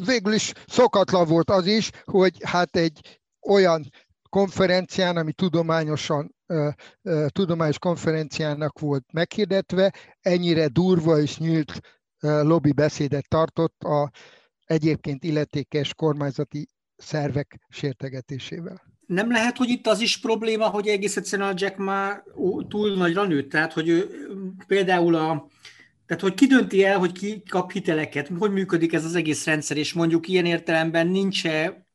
[0.05, 3.89] végül is szokatlan volt az is, hogy hát egy olyan
[4.29, 6.35] konferencián, ami tudományosan
[7.27, 11.79] tudományos konferenciának volt meghirdetve, ennyire durva és nyílt
[12.19, 14.11] lobby beszédet tartott a
[14.65, 18.81] egyébként illetékes kormányzati szervek sértegetésével.
[19.05, 22.23] Nem lehet, hogy itt az is probléma, hogy egész egyszerűen a Jack már
[22.67, 24.09] túl nagyra nőtt, tehát hogy ő,
[24.67, 25.47] például a,
[26.05, 29.77] tehát, hogy ki dönti el, hogy ki kap hiteleket, hogy működik ez az egész rendszer,
[29.77, 31.86] és mondjuk ilyen értelemben nincs -e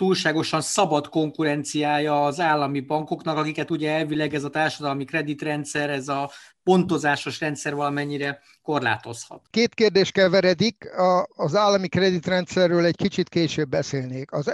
[0.00, 6.30] túlságosan szabad konkurenciája az állami bankoknak, akiket ugye elvileg ez a társadalmi kreditrendszer, ez a
[6.62, 9.42] pontozásos rendszer valamennyire korlátozhat.
[9.50, 10.90] Két kérdés keveredik,
[11.28, 14.32] az állami kreditrendszerről egy kicsit később beszélnék.
[14.32, 14.52] Az,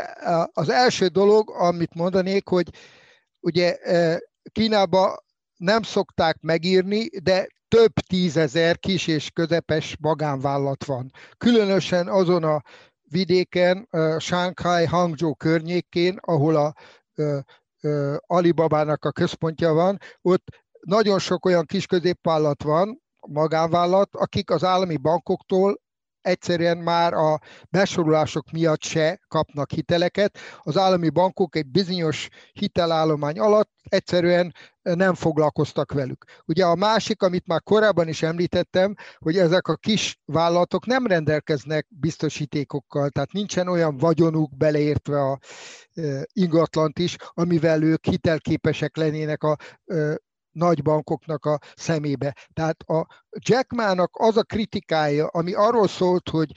[0.53, 2.69] az első dolog, amit mondanék, hogy
[3.41, 5.25] ugye e, Kínába
[5.57, 11.11] nem szokták megírni, de több tízezer kis és közepes magánvállalat van.
[11.39, 12.63] Különösen azon a
[13.11, 13.89] vidéken,
[14.19, 16.75] Shanghai, Hangzhou környékén, ahol a
[18.27, 20.45] Alibabának a központja van, ott
[20.81, 25.81] nagyon sok olyan kis középvállalat van, magánvállalat, akik az állami bankoktól
[26.27, 30.39] egyszerűen már a besorolások miatt se kapnak hiteleket.
[30.63, 36.25] Az állami bankok egy bizonyos hitelállomány alatt egyszerűen nem foglalkoztak velük.
[36.47, 41.87] Ugye a másik, amit már korábban is említettem, hogy ezek a kis vállalatok nem rendelkeznek
[41.89, 45.39] biztosítékokkal, tehát nincsen olyan vagyonuk beleértve a
[46.33, 49.57] ingatlant is, amivel ők hitelképesek lennének a
[50.57, 52.37] nagy bankoknak a szemébe.
[52.53, 56.51] Tehát a Jack Ma-nak az a kritikája, ami arról szólt, hogy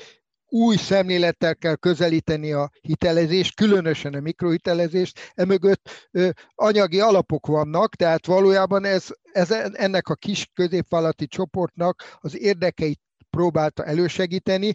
[0.51, 8.25] új szemlélettel kell közelíteni a hitelezést, különösen a mikrohitelezést, emögött ö, anyagi alapok vannak, tehát
[8.25, 14.73] valójában ez, ez ennek a kis középvállalati csoportnak az érdekeit próbálta elősegíteni,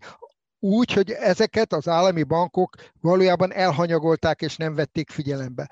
[0.65, 5.71] úgy, hogy ezeket az állami bankok valójában elhanyagolták és nem vették figyelembe.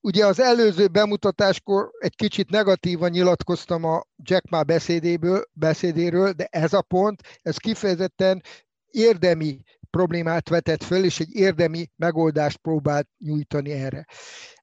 [0.00, 6.72] Ugye az előző bemutatáskor egy kicsit negatívan nyilatkoztam a Jack Ma beszédéből, beszédéről, de ez
[6.72, 8.42] a pont, ez kifejezetten
[8.90, 14.06] érdemi problémát vetett föl, és egy érdemi megoldást próbált nyújtani erre.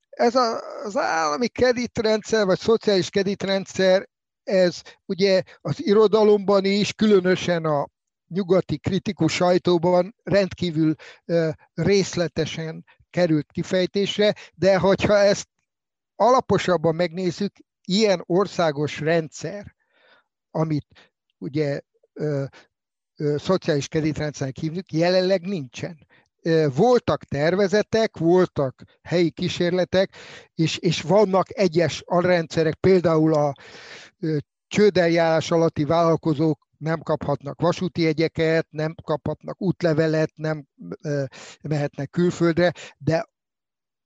[0.09, 4.07] Ez a, az állami kreditrendszer, vagy szociális kreditrendszer,
[4.43, 7.87] ez ugye az irodalomban is, különösen a
[8.27, 10.95] nyugati kritikus sajtóban rendkívül
[11.73, 15.47] részletesen került kifejtésre, de hogyha ezt
[16.15, 19.75] alaposabban megnézzük, ilyen országos rendszer,
[20.51, 20.87] amit
[21.37, 21.81] ugye
[22.13, 22.43] ö,
[23.15, 26.07] ö, szociális kreditrendszernek hívjuk, jelenleg nincsen.
[26.75, 30.15] Voltak tervezetek, voltak helyi kísérletek,
[30.55, 33.53] és, és vannak egyes alrendszerek, például a
[34.67, 40.65] csődeljárás alatti vállalkozók nem kaphatnak vasúti jegyeket, nem kaphatnak útlevelet, nem
[41.61, 43.25] mehetnek külföldre, de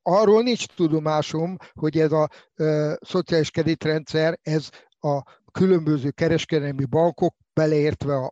[0.01, 8.15] arról nincs tudomásom, hogy ez a ö, szociális kreditrendszer, ez a különböző kereskedelmi bankok, beleértve
[8.15, 8.31] a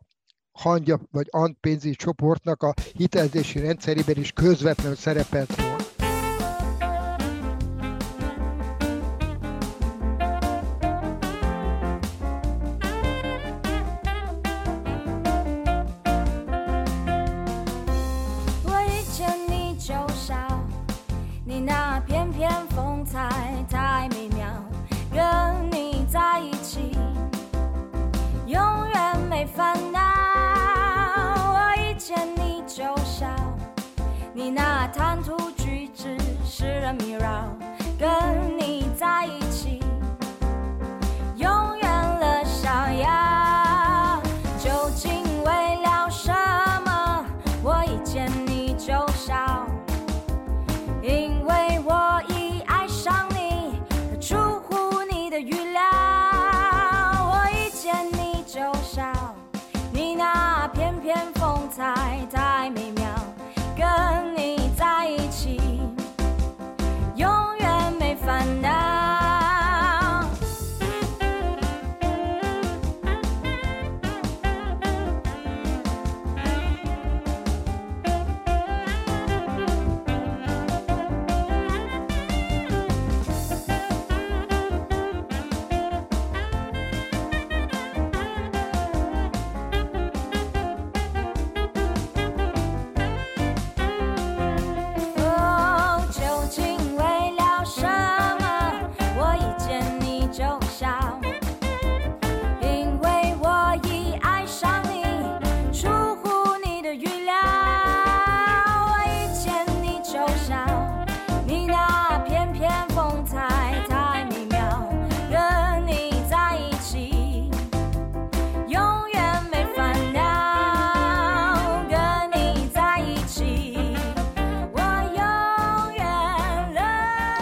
[0.52, 5.79] hangya vagy ant pénzügyi csoportnak a hitelezési rendszerében is közvetlenül szerepelt volna.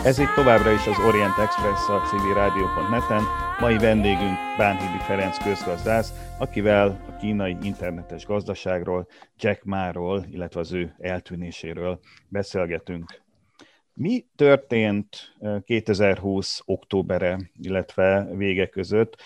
[0.09, 3.23] Ez itt továbbra is az Orient Express a civilrádió.net-en.
[3.61, 10.95] Mai vendégünk Bánhidi Ferenc közgazdász, akivel a kínai internetes gazdaságról, Jack Ma-ról, illetve az ő
[10.99, 13.23] eltűnéséről beszélgetünk.
[14.01, 19.17] Mi történt 2020 októbere, illetve vége között,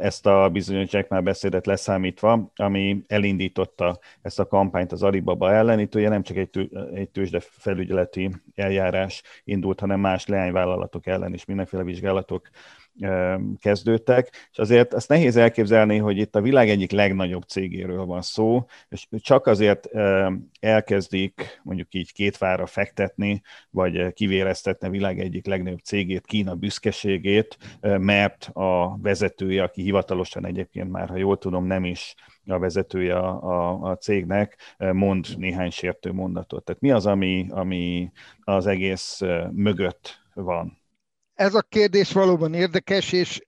[0.00, 5.80] ezt a bizonyos Jack Ma beszédet leszámítva, ami elindította ezt a kampányt az Alibaba ellen.
[5.80, 11.44] Itt ugye nem csak egy, egy tőzsde felügyeleti eljárás indult, hanem más leányvállalatok ellen is
[11.44, 12.48] mindenféle vizsgálatok
[13.58, 18.66] kezdődtek, és azért azt nehéz elképzelni, hogy itt a világ egyik legnagyobb cégéről van szó,
[18.88, 19.88] és csak azért
[20.60, 27.58] elkezdik mondjuk így két fára fektetni, vagy kivéreztetni a világ egyik legnagyobb cégét, Kína büszkeségét,
[27.80, 32.14] mert a vezetője, aki hivatalosan egyébként már, ha jól tudom, nem is
[32.46, 36.64] a vezetője a, a, a cégnek mond néhány sértő mondatot.
[36.64, 38.10] Tehát mi az, ami, ami
[38.40, 39.20] az egész
[39.52, 40.82] mögött van?
[41.34, 43.40] Ez a kérdés valóban érdekes, és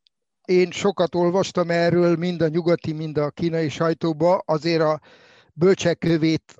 [0.44, 5.00] én sokat olvastam erről, mind a nyugati, mind a kínai sajtóba, azért a
[5.52, 6.54] bölcsekövét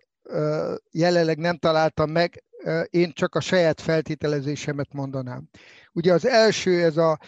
[0.91, 2.45] jelenleg nem találtam meg,
[2.91, 5.49] én csak a saját feltételezésemet mondanám.
[5.93, 7.19] Ugye az első, ez a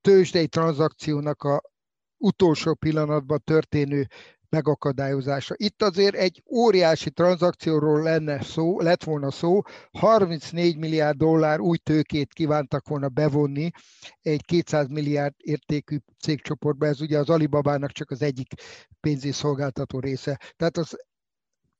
[0.00, 1.62] tőzsdei tranzakciónak a
[2.16, 4.06] utolsó pillanatban történő
[4.50, 5.54] megakadályozása.
[5.56, 9.60] Itt azért egy óriási tranzakcióról lenne szó, lett volna szó,
[9.98, 13.70] 34 milliárd dollár új tőkét kívántak volna bevonni
[14.22, 18.52] egy 200 milliárd értékű cégcsoportba, ez ugye az Alibabának csak az egyik
[19.00, 20.40] pénzügyi szolgáltató része.
[20.56, 20.96] Tehát az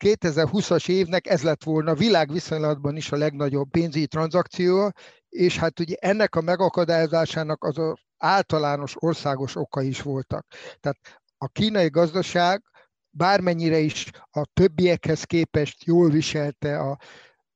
[0.05, 4.93] 2020-as évnek ez lett volna világviszonylatban is a legnagyobb pénzügyi tranzakció,
[5.29, 7.81] és hát ugye ennek a megakadályozásának az
[8.17, 10.47] általános országos oka is voltak.
[10.81, 12.63] Tehát a kínai gazdaság
[13.11, 16.99] bármennyire is a többiekhez képest jól viselte a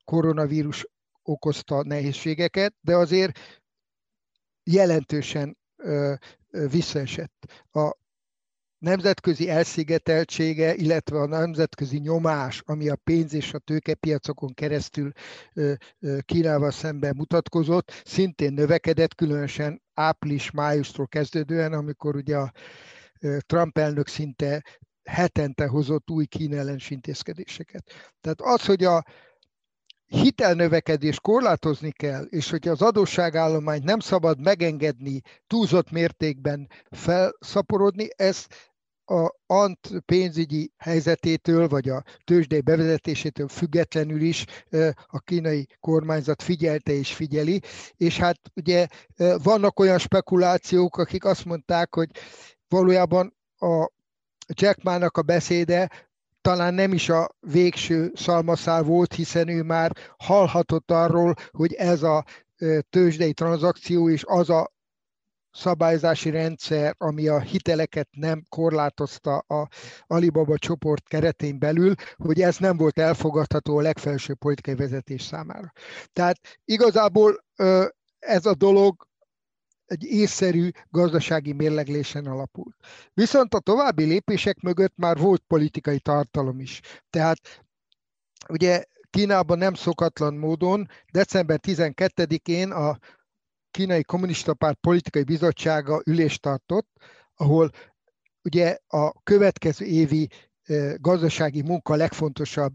[0.04, 0.86] koronavírus
[1.22, 3.38] okozta nehézségeket, de azért
[4.62, 5.58] jelentősen
[6.50, 7.64] visszaesett.
[7.72, 7.96] A
[8.78, 15.12] nemzetközi elszigeteltsége, illetve a nemzetközi nyomás, ami a pénz és a tőkepiacokon keresztül
[16.24, 22.52] Kínával szemben mutatkozott, szintén növekedett, különösen április-májustól kezdődően, amikor ugye a
[23.46, 24.62] Trump elnök szinte
[25.04, 27.84] hetente hozott új Kína ellens intézkedéseket.
[28.20, 29.04] Tehát az, hogy a
[30.06, 38.46] hitelnövekedés korlátozni kell, és hogy az adósságállományt nem szabad megengedni túlzott mértékben felszaporodni, ez
[39.06, 44.44] a ant pénzügyi helyzetétől, vagy a tőzsdei bevezetésétől függetlenül is
[45.06, 47.60] a kínai kormányzat figyelte és figyeli,
[47.96, 48.86] és hát ugye
[49.42, 52.10] vannak olyan spekulációk, akik azt mondták, hogy
[52.74, 53.90] valójában a
[54.48, 55.90] Jack Ma-nak a beszéde
[56.40, 62.24] talán nem is a végső szalmaszál volt, hiszen ő már hallhatott arról, hogy ez a
[62.90, 64.72] tőzsdei tranzakció és az a
[65.50, 69.68] szabályzási rendszer, ami a hiteleket nem korlátozta a
[70.06, 75.72] Alibaba csoport keretén belül, hogy ez nem volt elfogadható a legfelsőbb politikai vezetés számára.
[76.12, 77.44] Tehát igazából
[78.18, 79.06] ez a dolog
[79.86, 82.76] egy észszerű gazdasági mérleglésen alapult.
[83.14, 86.80] Viszont a további lépések mögött már volt politikai tartalom is.
[87.10, 87.64] Tehát
[88.48, 92.98] ugye Kínában nem szokatlan módon december 12-én a
[93.70, 96.88] Kínai Kommunista Párt Politikai Bizottsága ülést tartott,
[97.34, 97.70] ahol
[98.42, 100.28] ugye a következő évi
[100.96, 102.74] gazdasági munka legfontosabb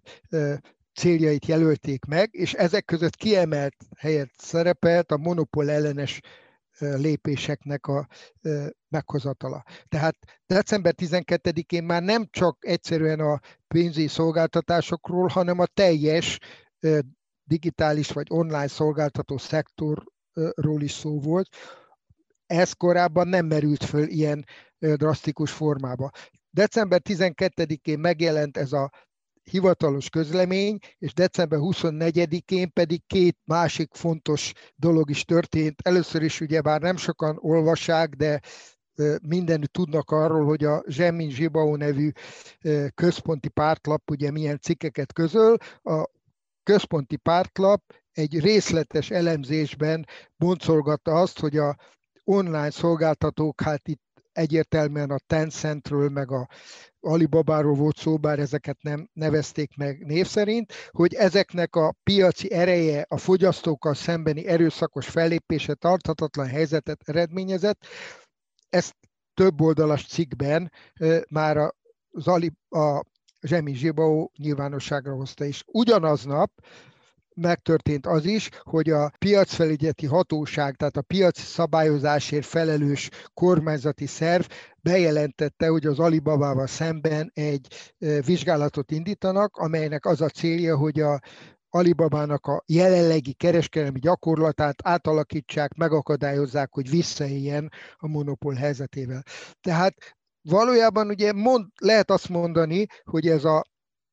[0.93, 6.21] céljait jelölték meg, és ezek között kiemelt helyet szerepelt a monopól ellenes
[6.79, 8.07] lépéseknek a
[8.87, 9.63] meghozatala.
[9.87, 10.15] Tehát
[10.45, 16.39] december 12-én már nem csak egyszerűen a pénzügyi szolgáltatásokról, hanem a teljes
[17.43, 21.47] digitális vagy online szolgáltató szektorról is szó volt.
[22.45, 24.45] Ez korábban nem merült föl ilyen
[24.77, 26.09] drasztikus formába.
[26.49, 28.91] December 12-én megjelent ez a
[29.49, 35.81] hivatalos közlemény, és december 24-én pedig két másik fontos dolog is történt.
[35.81, 38.39] Először is ugye bár nem sokan olvassák, de
[39.21, 42.11] mindenütt tudnak arról, hogy a Zsemin Zsibao nevű
[42.95, 45.57] központi pártlap ugye milyen cikkeket közöl.
[45.83, 46.09] A
[46.63, 47.81] központi pártlap
[48.11, 50.05] egy részletes elemzésben
[50.37, 51.77] boncolgatta azt, hogy a
[52.23, 56.47] online szolgáltatók hát itt egyértelműen a Tencentről, meg a
[57.01, 63.05] Alibabáról volt szó, bár ezeket nem nevezték meg név szerint, hogy ezeknek a piaci ereje
[63.09, 67.85] a fogyasztókkal szembeni erőszakos fellépése tarthatatlan helyzetet eredményezett.
[68.69, 68.95] Ezt
[69.33, 70.71] több oldalas cikkben
[71.29, 71.57] már
[72.11, 73.03] az Ali, a
[73.41, 75.63] Zsemi Zsibao nyilvánosságra hozta is.
[75.65, 76.51] Ugyanaznap
[77.35, 84.45] megtörtént az is, hogy a piacfelügyeti hatóság, tehát a piaci szabályozásért felelős kormányzati szerv
[84.89, 87.93] bejelentette, hogy az Alibabával szemben egy
[88.25, 91.19] vizsgálatot indítanak, amelynek az a célja, hogy a
[91.69, 99.23] Alibabának a jelenlegi kereskedelmi gyakorlatát átalakítsák, megakadályozzák, hogy visszaéljen a monopól helyzetével.
[99.61, 99.95] Tehát
[100.41, 103.63] valójában ugye mond, lehet azt mondani, hogy ez a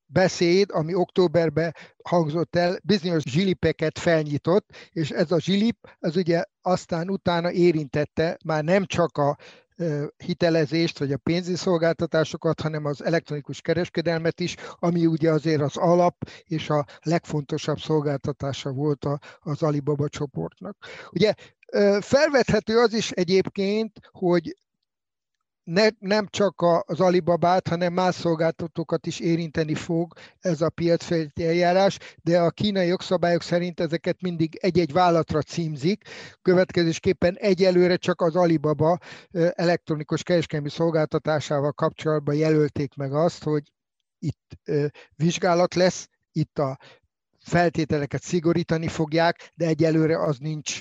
[0.07, 1.75] beszéd, ami októberben
[2.05, 8.65] hangzott el, bizonyos zsilipeket felnyitott, és ez a zsilip, az ugye aztán utána érintette már
[8.65, 9.37] nem csak a
[10.17, 16.17] hitelezést, vagy a pénzügyi szolgáltatásokat, hanem az elektronikus kereskedelmet is, ami ugye azért az alap
[16.45, 19.07] és a legfontosabb szolgáltatása volt
[19.41, 20.77] az Alibaba csoportnak.
[21.11, 21.35] Ugye
[22.01, 24.57] felvethető az is egyébként, hogy
[25.67, 31.99] ne, nem csak az Alibabát, hanem más szolgáltatókat is érinteni fog ez a piacfejlesztési eljárás,
[32.23, 36.09] de a kínai jogszabályok szerint ezeket mindig egy-egy vállatra címzik.
[36.43, 38.99] Következésképpen egyelőre csak az Alibaba
[39.51, 43.73] elektronikus kereskedelmi szolgáltatásával kapcsolatban jelölték meg azt, hogy
[44.19, 44.59] itt
[45.17, 46.79] vizsgálat lesz, itt a
[47.39, 50.81] feltételeket szigorítani fogják, de egyelőre az nincs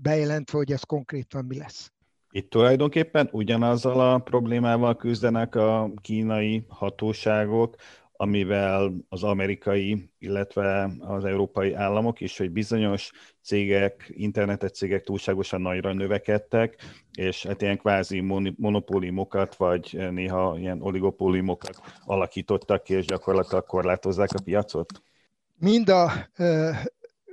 [0.00, 1.90] bejelentve, hogy ez konkrétan mi lesz.
[2.30, 7.74] Itt tulajdonképpen ugyanazzal a problémával küzdenek a kínai hatóságok,
[8.20, 13.10] amivel az amerikai, illetve az európai államok is, hogy bizonyos
[13.42, 16.76] cégek, internetes cégek túlságosan nagyra növekedtek,
[17.12, 18.20] és hát ilyen kvázi
[18.56, 25.02] monopóliumokat, vagy néha ilyen oligopóliumokat alakítottak ki, és gyakorlatilag korlátozzák a piacot?
[25.58, 26.10] Mind a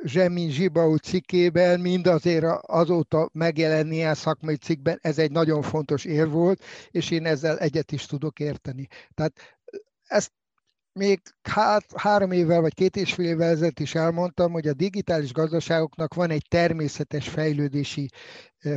[0.06, 6.30] Zsemin Zsibau cikkében, mind azért azóta megjelenni a szakmai cikkben, ez egy nagyon fontos ér
[6.30, 8.88] volt, és én ezzel egyet is tudok érteni.
[9.14, 9.60] Tehát
[10.08, 10.32] ezt
[11.00, 15.34] még hát három évvel vagy két és fél évvel ezelőtt is elmondtam, hogy a digitális
[15.34, 18.10] gazdaságoknak van egy természetes fejlődési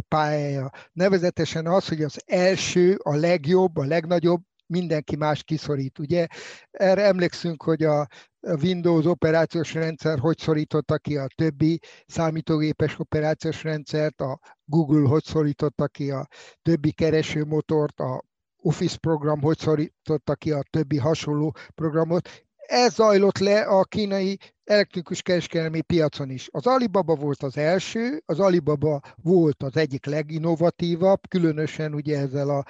[0.09, 0.71] pályája.
[0.93, 5.99] Nevezetesen az, hogy az első, a legjobb, a legnagyobb, mindenki más kiszorít.
[5.99, 6.27] Ugye
[6.71, 8.07] erre emlékszünk, hogy a
[8.41, 15.87] Windows operációs rendszer hogy szorította ki a többi számítógépes operációs rendszert, a Google hogy szorította
[15.87, 16.27] ki a
[16.63, 18.23] többi keresőmotort, a
[18.63, 22.47] Office program hogy szorította ki a többi hasonló programot.
[22.57, 26.49] Ez zajlott le a kínai elektronikus kereskedelmi piacon is.
[26.53, 32.65] Az Alibaba volt az első, az Alibaba volt az egyik leginnovatívabb, különösen ugye ezzel a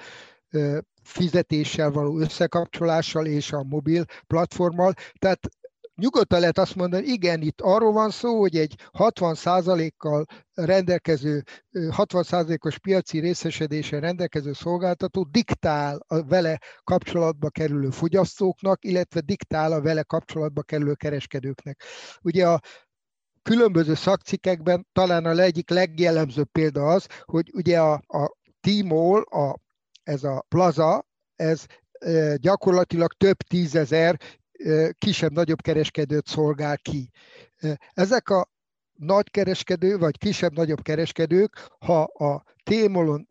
[1.03, 4.93] fizetéssel való összekapcsolással és a mobil platformmal.
[5.19, 5.39] Tehát
[5.99, 13.19] nyugodtan lehet azt mondani, igen, itt arról van szó, hogy egy 60%-kal rendelkező, 60%-os piaci
[13.19, 20.93] részesedésen rendelkező szolgáltató diktál a vele kapcsolatba kerülő fogyasztóknak, illetve diktál a vele kapcsolatba kerülő
[20.93, 21.83] kereskedőknek.
[22.21, 22.59] Ugye a
[23.41, 29.59] különböző szakcikekben talán a egyik legjellemzőbb példa az, hogy ugye a, a T-Mall, a,
[30.09, 31.05] ez a plaza,
[31.35, 31.65] ez
[32.35, 34.19] gyakorlatilag több tízezer
[34.97, 37.09] kisebb-nagyobb kereskedőt szolgál ki.
[37.93, 38.49] Ezek a
[38.93, 43.29] nagy kereskedő, vagy kisebb-nagyobb kereskedők, ha a témolon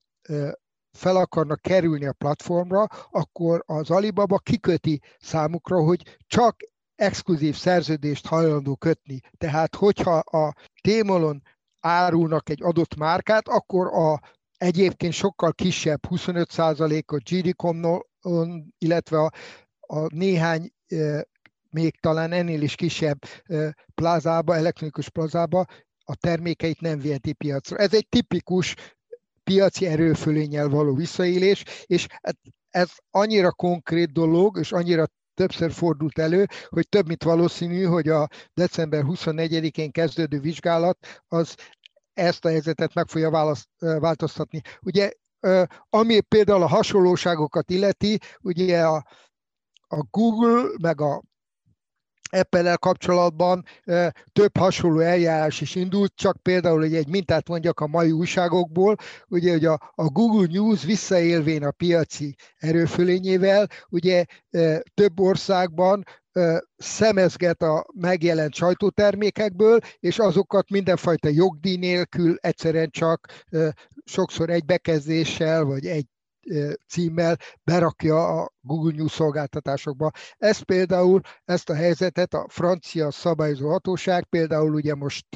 [0.92, 6.56] fel akarnak kerülni a platformra, akkor az Alibaba kiköti számukra, hogy csak
[6.94, 9.20] exkluzív szerződést hajlandó kötni.
[9.38, 11.42] Tehát, hogyha a témolon
[11.80, 14.20] árulnak egy adott márkát, akkor a
[14.58, 18.06] egyébként sokkal kisebb, 25%-ot GDCOM-nól,
[18.78, 19.30] illetve a,
[19.80, 20.72] a néhány
[21.70, 23.18] még talán ennél is kisebb
[23.94, 25.64] plázába, elektronikus plázába
[26.04, 27.76] a termékeit nem viheti piacra.
[27.76, 28.74] Ez egy tipikus
[29.44, 32.36] piaci erőfölényel való visszaélés, és hát
[32.70, 38.28] ez annyira konkrét dolog, és annyira többször fordult elő, hogy több mint valószínű, hogy a
[38.54, 41.54] december 24-én kezdődő vizsgálat az
[42.18, 44.60] ezt a helyzetet meg fogja változtatni.
[44.80, 45.10] Ugye,
[45.90, 49.06] ami például a hasonlóságokat illeti, ugye a,
[49.88, 51.22] a Google meg a
[52.30, 53.64] Apple-el kapcsolatban
[54.32, 58.96] több hasonló eljárás is indult, csak például hogy egy mintát mondjak a mai újságokból,
[59.28, 59.64] ugye hogy
[59.94, 64.24] a Google News visszaélvén a piaci erőfölényével, ugye
[64.94, 66.04] több országban
[66.76, 73.44] szemezget a megjelent sajtótermékekből, és azokat mindenfajta jogdíj nélkül egyszerűen csak
[74.04, 76.06] sokszor egy bekezdéssel, vagy egy
[76.86, 80.10] címmel berakja a Google News szolgáltatásokba.
[80.36, 85.26] Ez például, ezt a helyzetet a francia szabályozó hatóság például ugye most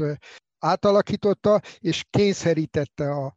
[0.58, 3.34] átalakította, és kényszerítette a,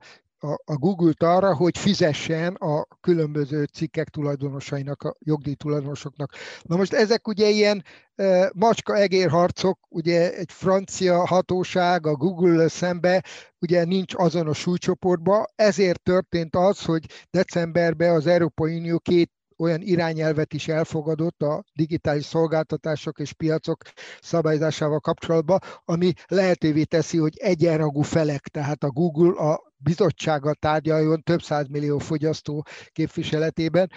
[0.66, 6.32] a, Google-t arra, hogy fizessen a különböző cikkek tulajdonosainak, a jogdíj tulajdonosoknak.
[6.62, 7.84] Na most ezek ugye ilyen
[8.16, 13.24] e, macska-egérharcok, ugye egy francia hatóság a Google szembe
[13.62, 19.82] ugye nincs azon a súlycsoportban, ezért történt az, hogy decemberben az Európai Unió két olyan
[19.82, 23.78] irányelvet is elfogadott a digitális szolgáltatások és piacok
[24.22, 31.42] szabályzásával kapcsolatban, ami lehetővé teszi, hogy egyenragú felek, tehát a Google a bizottsággal tárgyaljon több
[31.70, 33.92] millió fogyasztó képviseletében,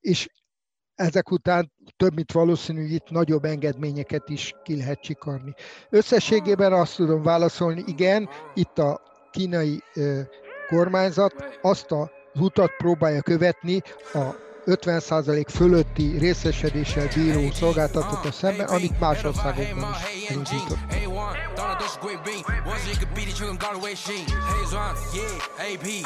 [0.00, 0.28] és
[0.94, 5.54] ezek után több mint valószínű, itt nagyobb engedményeket is ki lehet csikarni.
[5.90, 9.00] Összességében azt tudom válaszolni, igen, itt a
[9.30, 9.82] kínai
[10.68, 13.82] kormányzat azt a utat próbálja követni
[14.12, 15.34] a 50%
[19.74, 20.28] 帽黑
[25.58, 26.04] amit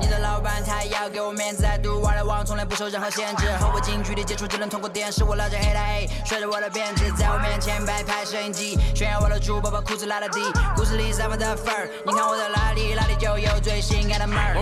[0.00, 1.64] 你的老板他要给我面子。
[1.64, 3.46] I do，外来王从来不受任何限制。
[3.60, 5.22] 和我近距离接触，只能通过电视。
[5.22, 8.76] 我拉着黑带，甩着我的辫子，在我面前摆拍摄影机。
[8.92, 10.40] 炫耀我的珠宝，把裤子拉到底。
[10.74, 12.36] 故事里散发的范儿你看我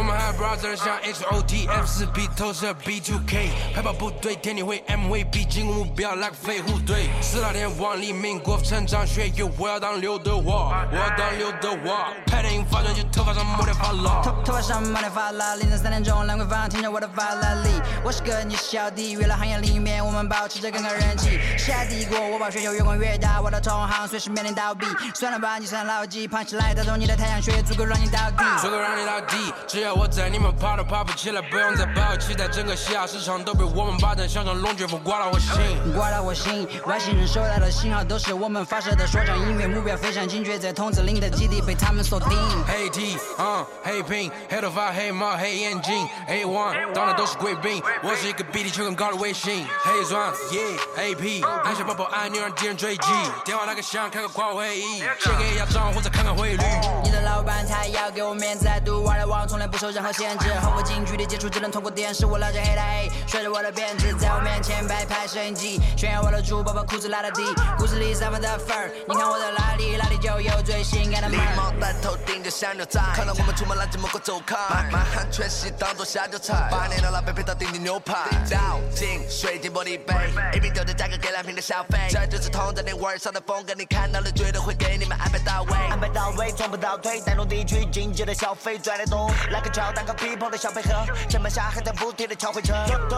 [0.07, 5.24] 们还 brother 像 H O T F 四 B 投射 B two K，派跑部队天天会 M V
[5.24, 7.09] B 进攻目标 like 飞虎队。
[7.20, 12.12] 四大天王黎明国成长学友，我要当刘德华，我要当刘德华。
[12.27, 15.57] 拍电影发专辑，头发上抹点发蜡，头头发上抹点发蜡。
[15.57, 17.70] 凌晨三点钟，兰桂坊听着我的法拉利。
[18.05, 21.41] 我是个你小弟，娱乐行业里面我们保持着更高人气。
[21.59, 24.87] 下帝国，我把全球越滚越大，我的同行随时面临倒闭。
[25.14, 28.45] 算了吧，你算老几，胖起来带动你的太阳穴，足够让你倒地。
[28.59, 35.53] 足够让你倒地，只要我在，你们爬都爬不起来，不用再抱期待，整个西亚市场都被我们霸占，像场龙卷风刮到我心，
[35.95, 36.67] 刮到我心。
[36.87, 42.31] 外星人收到的信号都是我们发射的说唱音乐，目标非常精确，在筒子林的基地被他们锁定。
[42.67, 49.67] 黑 T，嗯，黑屏，黑头发，黑毛，黑眼睛，A one，当的都是贵宾，我是一个比地球更高的卫星。
[49.85, 53.09] 黑钻，Yeah，A P，按下宝宝按钮让敌人追击，
[53.45, 56.64] 电话那个响，开个跨国会议，先给一下账户再看看汇率。
[57.03, 62.24] 你的老板他要给我面子，在读外来网从来不受任何限制，和我近距离接触只能通过电视。
[62.26, 67.42] 我拉着黑的 A，甩着我的辫子，在我面前摆拍摄影机，炫耀我的珠宝，把裤子拉到底，
[67.78, 78.14] 故事里散发的粉儿，你看我的哪里，哪里就有最性感的妹礼貌带头顶着小牛仔，看到我们出门拦着门口走开，满满汉全席当做下酒菜，八年的老北配套顶顶牛排，
[78.50, 80.14] 倒进水晶玻璃杯，
[80.54, 92.74] 一瓶酒的价格给两瓶的消费，这就是同在你味儿上的风格，你看到了绝对会给你们安排到位，安排到位，从不倒退，带动地区经济的消费拽得动，来个乔丹和皮蓬的小配合，前门下还在补贴的敲回车，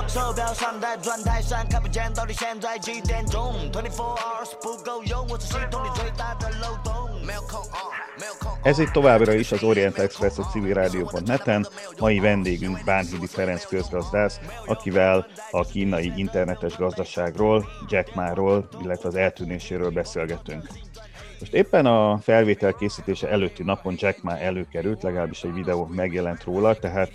[0.07, 7.77] 手表上带转台上看不见到底现在几点钟，twenty four hours 不够用，我是系统里最大的漏洞，没有空啊，
[8.19, 8.51] 没有空。
[8.63, 11.67] Ez itt továbbra is az Orient Express a civilrádió.net-en.
[11.99, 19.89] Mai vendégünk Bánhidi Ferenc közgazdász, akivel a kínai internetes gazdaságról, Jack Ma-ról, illetve az eltűnéséről
[19.89, 20.67] beszélgetünk.
[21.38, 26.78] Most éppen a felvétel készítése előtti napon Jack Ma előkerült, legalábbis egy videó megjelent róla,
[26.78, 27.10] tehát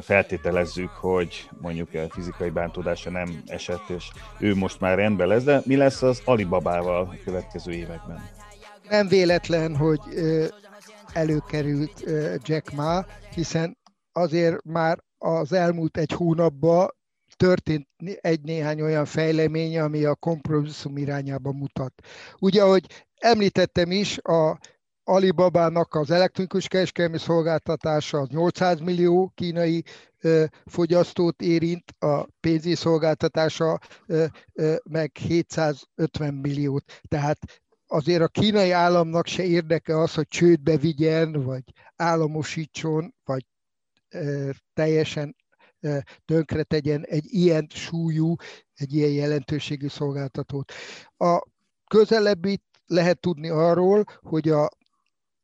[0.00, 5.76] feltételezzük, hogy mondjuk fizikai bántódása nem esett, és ő most már rendben lesz, de mi
[5.76, 8.28] lesz az Alibabával a következő években?
[8.88, 10.00] Nem véletlen, hogy
[11.12, 12.04] előkerült
[12.42, 13.04] Jack Ma,
[13.34, 13.78] hiszen
[14.12, 16.88] azért már az elmúlt egy hónapban
[17.36, 17.88] történt
[18.20, 21.92] egy-néhány olyan fejlemény, ami a kompromisszum irányába mutat.
[22.38, 24.58] Ugye, ahogy említettem is, a
[25.04, 29.84] Alibabának az elektronikus kereskedelmi szolgáltatása az 800 millió kínai
[30.66, 33.78] fogyasztót érint, a pénzügyi szolgáltatása
[34.84, 37.00] meg 750 milliót.
[37.08, 37.38] Tehát
[37.86, 41.62] azért a kínai államnak se érdeke az, hogy csődbe vigyen, vagy
[41.96, 43.46] államosítson, vagy
[44.72, 45.36] teljesen
[46.24, 48.34] tönkre tegyen egy ilyen súlyú,
[48.74, 50.72] egy ilyen jelentőségű szolgáltatót.
[51.16, 51.46] A
[51.86, 54.68] közelebbit lehet tudni arról, hogy a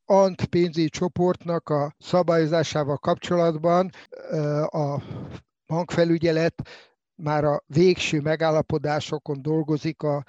[0.05, 3.90] ANT pénzügyi csoportnak a szabályozásával kapcsolatban
[4.66, 5.03] a
[5.66, 6.68] bankfelügyelet
[7.14, 10.24] már a végső megállapodásokon dolgozik a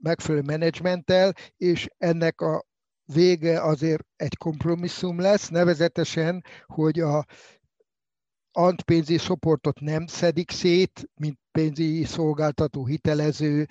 [0.00, 2.64] megfelelő menedzsmenttel, és ennek a
[3.04, 7.24] vége azért egy kompromisszum lesz, nevezetesen, hogy a
[8.52, 13.66] ANT pénzügyi csoportot nem szedik szét, mint pénzügyi szolgáltató, hitelező,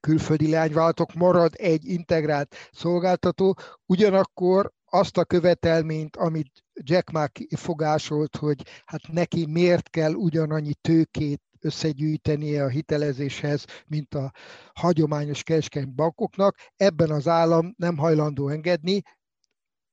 [0.00, 7.24] külföldi leányvállalatok, marad egy integrált szolgáltató, ugyanakkor azt a követelményt, amit Jack Ma
[7.56, 14.32] fogásolt, hogy hát neki miért kell ugyanannyi tőkét összegyűjtenie a hitelezéshez, mint a
[14.74, 16.56] hagyományos kereskedelmi bankoknak.
[16.76, 19.02] Ebben az állam nem hajlandó engedni,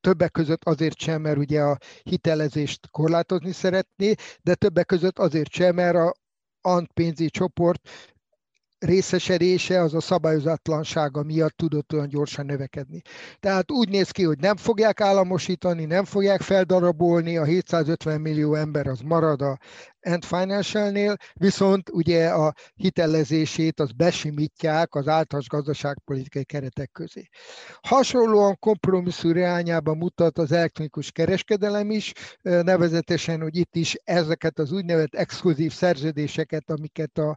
[0.01, 5.75] többek között azért sem, mert ugye a hitelezést korlátozni szeretné, de többek között azért sem,
[5.75, 6.13] mert a
[6.61, 7.89] Ant pénzi csoport
[8.79, 13.01] részesedése az a szabályozatlansága miatt tudott olyan gyorsan növekedni.
[13.39, 18.87] Tehát úgy néz ki, hogy nem fogják államosítani, nem fogják feldarabolni, a 750 millió ember
[18.87, 19.57] az marad a
[20.01, 27.27] Ant Financial-nél, viszont ugye a hitelezését az besimítják az általános gazdaságpolitikai keretek közé.
[27.81, 35.15] Hasonlóan kompromisszú irányába mutat az elektronikus kereskedelem is, nevezetesen, hogy itt is ezeket az úgynevezett
[35.15, 37.35] exkluzív szerződéseket, amiket a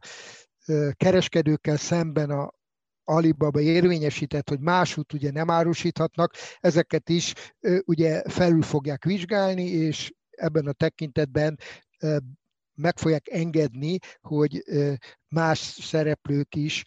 [0.92, 2.56] kereskedőkkel szemben a
[3.04, 7.32] Alibaba érvényesített, hogy másút ugye nem árusíthatnak, ezeket is
[7.84, 11.58] ugye felül fogják vizsgálni, és ebben a tekintetben
[12.74, 14.64] meg fogják engedni, hogy
[15.28, 16.84] más szereplők is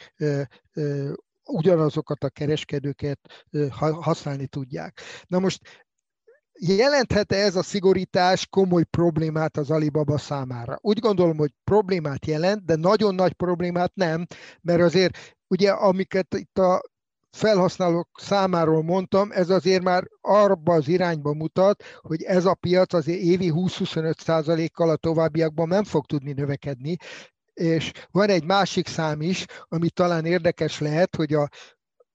[1.44, 3.46] ugyanazokat a kereskedőket
[3.78, 5.02] használni tudják.
[5.28, 5.90] Na most
[6.64, 10.78] Jelenthet-e ez a szigorítás komoly problémát az Alibaba számára?
[10.82, 14.26] Úgy gondolom, hogy problémát jelent, de nagyon nagy problémát nem,
[14.62, 16.82] mert azért ugye amiket itt a
[17.32, 23.20] felhasználók számáról mondtam, ez azért már arba az irányba mutat, hogy ez a piac azért
[23.20, 26.96] évi 20-25% kal a továbbiakban nem fog tudni növekedni,
[27.54, 31.50] és van egy másik szám is, ami talán érdekes lehet, hogy a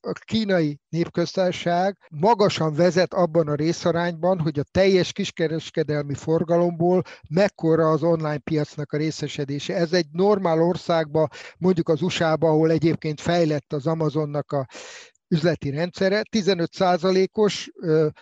[0.07, 8.03] a kínai népköztársaság magasan vezet abban a részarányban, hogy a teljes kiskereskedelmi forgalomból mekkora az
[8.03, 9.75] online piacnak a részesedése.
[9.75, 11.29] Ez egy normál országban,
[11.59, 14.67] mondjuk az USA-ban, ahol egyébként fejlett az Amazonnak a
[15.29, 17.71] üzleti rendszere, 15 százalékos,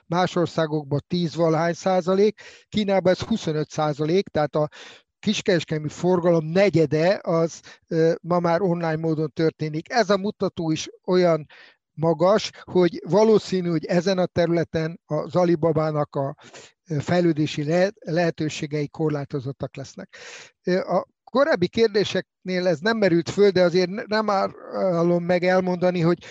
[0.07, 4.69] más országokban 10 valahány százalék, Kínában ez 25 százalék, tehát a
[5.25, 7.61] kiskereskedelmi forgalom negyede az
[8.21, 9.91] ma már online módon történik.
[9.91, 11.47] Ez a mutató is olyan
[11.93, 16.37] magas, hogy valószínű, hogy ezen a területen az Alibabának a
[16.99, 17.65] fejlődési
[17.99, 20.17] lehetőségei korlátozottak lesznek.
[20.65, 26.25] A korábbi kérdéseknél ez nem merült föl, de azért nem állom meg elmondani, hogy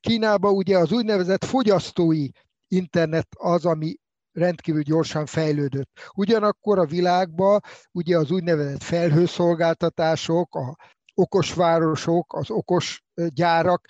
[0.00, 2.28] Kínában ugye az úgynevezett fogyasztói
[2.68, 3.96] internet az, ami
[4.36, 5.90] rendkívül gyorsan fejlődött.
[6.14, 7.60] Ugyanakkor a világban
[7.92, 10.76] ugye az úgynevezett felhőszolgáltatások, a
[11.14, 13.86] okos városok, az okos gyárak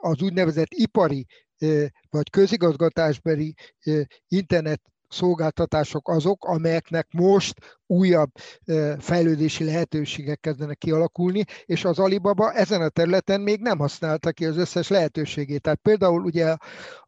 [0.00, 1.26] az úgynevezett ipari
[2.10, 3.54] vagy közigazgatásbeli
[4.28, 8.30] internet szolgáltatások azok, amelyeknek most újabb
[8.98, 14.56] fejlődési lehetőségek kezdenek kialakulni, és az Alibaba ezen a területen még nem használta ki az
[14.56, 15.62] összes lehetőségét.
[15.62, 16.56] Tehát például ugye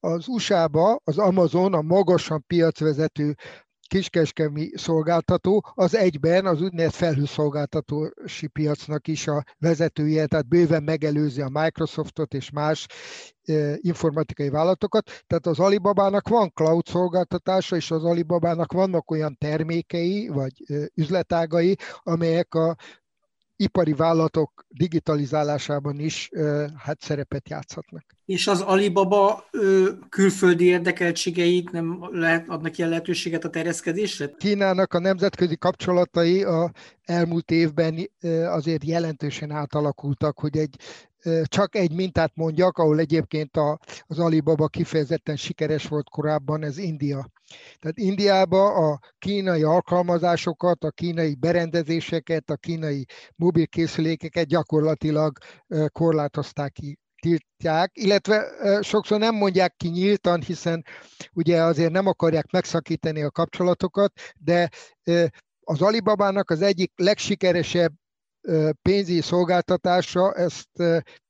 [0.01, 3.37] az USA-ba az Amazon, a magasan piacvezető
[3.89, 11.49] kiskeskemi szolgáltató, az egyben az úgynevezett felhőszolgáltatósi piacnak is a vezetője, tehát bőven megelőzi a
[11.53, 12.87] Microsoftot és más
[13.77, 15.23] informatikai vállalatokat.
[15.27, 20.53] Tehát az Alibabának van cloud szolgáltatása, és az Alibabának vannak olyan termékei vagy
[20.95, 22.77] üzletágai, amelyek a
[23.63, 26.31] ipari vállalatok digitalizálásában is
[26.77, 28.05] hát szerepet játszhatnak.
[28.25, 29.45] És az Alibaba
[30.09, 34.31] külföldi érdekeltségei nem lehet, adnak ilyen lehetőséget a terjeszkedésre?
[34.39, 38.11] Kínának a nemzetközi kapcsolatai a elmúlt évben
[38.47, 40.77] azért jelentősen átalakultak, hogy egy
[41.45, 43.57] csak egy mintát mondjak, ahol egyébként
[44.07, 47.31] az Alibaba kifejezetten sikeres volt korábban, ez India.
[47.79, 53.07] Tehát Indiába a kínai alkalmazásokat, a kínai berendezéseket, a kínai
[53.37, 55.39] mobilkészülékeket gyakorlatilag
[55.89, 58.45] korlátozták ki tiltják, illetve
[58.83, 60.85] sokszor nem mondják ki nyíltan, hiszen
[61.33, 64.69] ugye azért nem akarják megszakítani a kapcsolatokat, de
[65.61, 67.93] az Alibabának az egyik legsikeresebb
[68.83, 70.69] pénzügyi szolgáltatása, ezt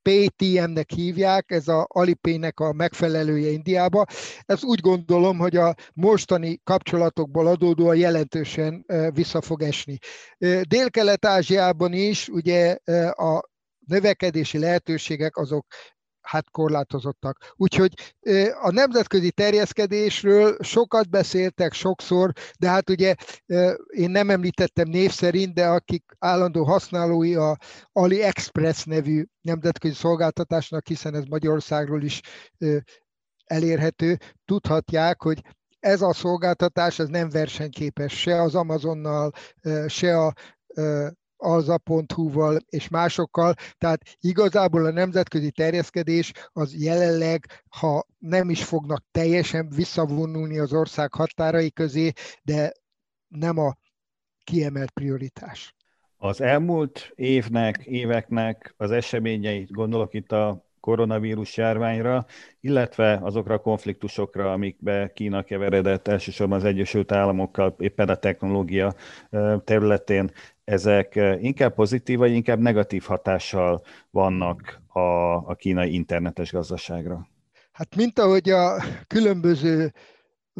[0.02, 4.04] PTM-nek hívják, ez a Alipay-nek a megfelelője Indiába.
[4.44, 9.98] Ez úgy gondolom, hogy a mostani kapcsolatokból adódóan jelentősen vissza fog esni.
[10.68, 12.78] Dél-Kelet-Ázsiában is ugye
[13.10, 13.48] a
[13.86, 15.66] növekedési lehetőségek azok
[16.22, 17.52] hát korlátozottak.
[17.56, 17.92] Úgyhogy
[18.62, 23.14] a nemzetközi terjeszkedésről sokat beszéltek sokszor, de hát ugye
[23.86, 27.58] én nem említettem név szerint, de akik állandó használói a
[27.92, 32.20] AliExpress nevű nemzetközi szolgáltatásnak, hiszen ez Magyarországról is
[33.44, 35.42] elérhető, tudhatják, hogy
[35.80, 39.30] ez a szolgáltatás ez nem versenyképes se az Amazonnal,
[39.86, 40.32] se a
[41.42, 49.68] alza.hu-val és másokkal, tehát igazából a nemzetközi terjeszkedés az jelenleg, ha nem is fognak teljesen
[49.68, 52.12] visszavonulni az ország határai közé,
[52.42, 52.72] de
[53.28, 53.76] nem a
[54.44, 55.74] kiemelt prioritás.
[56.16, 62.26] Az elmúlt évnek, éveknek az eseményeit, gondolok itt a koronavírus járványra,
[62.60, 68.94] illetve azokra a konfliktusokra, amikbe Kína keveredett, elsősorban az Egyesült Államokkal, éppen a technológia
[69.64, 70.30] területén,
[70.64, 75.00] ezek inkább pozitív, vagy inkább negatív hatással vannak a,
[75.34, 77.28] a kínai internetes gazdaságra?
[77.72, 79.92] Hát mint ahogy a különböző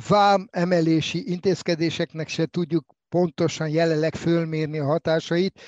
[0.08, 5.60] vám emelési intézkedéseknek se tudjuk pontosan jelenleg fölmérni a hatásait,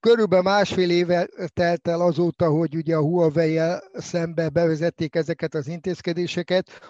[0.00, 6.80] Körülbelül másfél éve telt el azóta, hogy ugye a Huawei-el szembe bevezették ezeket az intézkedéseket,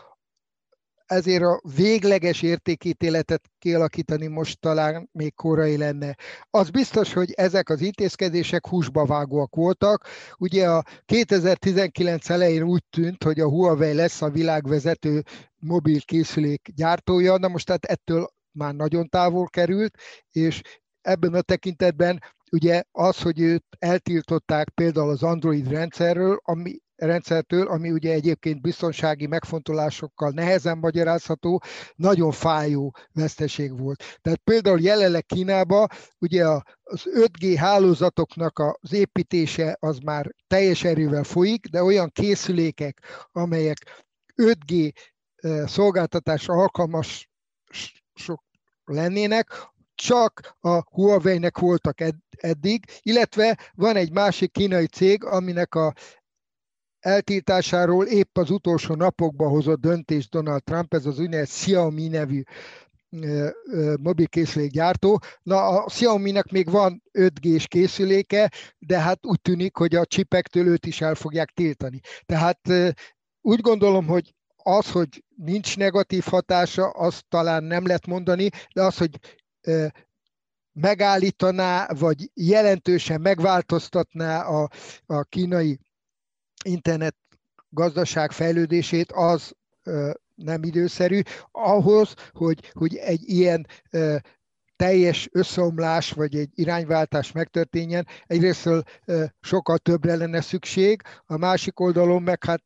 [1.07, 6.17] ezért a végleges értékítéletet kialakítani most talán még korai lenne.
[6.51, 10.07] Az biztos, hogy ezek az intézkedések húsba vágóak voltak.
[10.39, 15.23] Ugye a 2019 elején úgy tűnt, hogy a Huawei lesz a világvezető
[15.57, 19.97] mobil készülék gyártója, na most tehát ettől már nagyon távol került,
[20.31, 20.61] és
[21.01, 22.23] ebben a tekintetben
[22.53, 29.27] ugye az, hogy őt eltiltották például az Android rendszerről, ami, rendszertől, ami ugye egyébként biztonsági
[29.27, 31.63] megfontolásokkal nehezen magyarázható,
[31.95, 34.19] nagyon fájó veszteség volt.
[34.21, 35.87] Tehát például jelenleg Kínában
[36.19, 36.47] ugye
[36.83, 43.01] az 5G hálózatoknak az építése az már teljes erővel folyik, de olyan készülékek,
[43.33, 44.05] amelyek
[44.37, 44.93] 5G
[45.67, 47.31] szolgáltatás alkalmas
[48.15, 48.43] sok
[48.85, 49.47] lennének,
[50.03, 51.99] csak a Huawei-nek voltak
[52.31, 55.93] eddig, illetve van egy másik kínai cég, aminek a
[56.99, 62.43] eltiltásáról épp az utolsó napokban hozott döntés Donald Trump, ez az úgynevezett Xiaomi nevű
[64.01, 65.21] mobilkészülékgyártó.
[65.43, 70.87] Na, a Xiaomi-nek még van 5G-s készüléke, de hát úgy tűnik, hogy a csipektől őt
[70.87, 72.01] is el fogják tiltani.
[72.27, 72.61] Tehát
[73.41, 78.97] úgy gondolom, hogy az, hogy nincs negatív hatása, azt talán nem lehet mondani, de az,
[78.97, 79.19] hogy
[80.73, 84.69] megállítaná, vagy jelentősen megváltoztatná a,
[85.07, 85.79] a kínai
[86.65, 87.17] internet
[87.69, 89.55] gazdaság fejlődését, az
[90.35, 91.21] nem időszerű.
[91.51, 93.67] Ahhoz, hogy, hogy egy ilyen
[94.77, 98.83] teljes összeomlás vagy egy irányváltás megtörténjen, egyrésztől
[99.41, 102.63] sokkal többre lenne szükség, a másik oldalon meg hát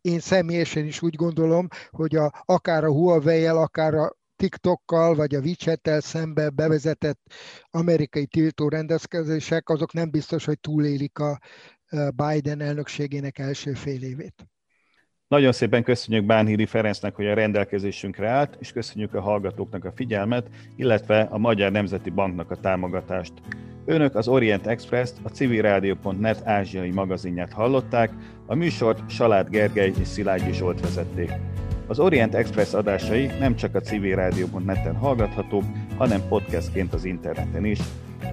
[0.00, 5.40] én személyesen is úgy gondolom, hogy a, akár a Huawei-el, akár a TikTokkal vagy a
[5.40, 7.20] WeChat-tel szembe bevezetett
[7.70, 11.38] amerikai tiltó rendezkezések, azok nem biztos, hogy túlélik a
[12.14, 14.46] Biden elnökségének első fél évét.
[15.28, 20.48] Nagyon szépen köszönjük Bánhíri Ferencnek, hogy a rendelkezésünkre állt, és köszönjük a hallgatóknak a figyelmet,
[20.76, 23.32] illetve a Magyar Nemzeti Banknak a támogatást.
[23.84, 28.10] Önök az Orient Express-t, a civilrádió.net ázsiai magazinját hallották,
[28.46, 31.30] a műsort Salát Gergely és Szilágyi Zsolt vezették.
[31.86, 35.62] Az Orient Express adásai nem csak a civilrádió.net-en hallgathatók,
[35.96, 37.78] hanem podcastként az interneten is.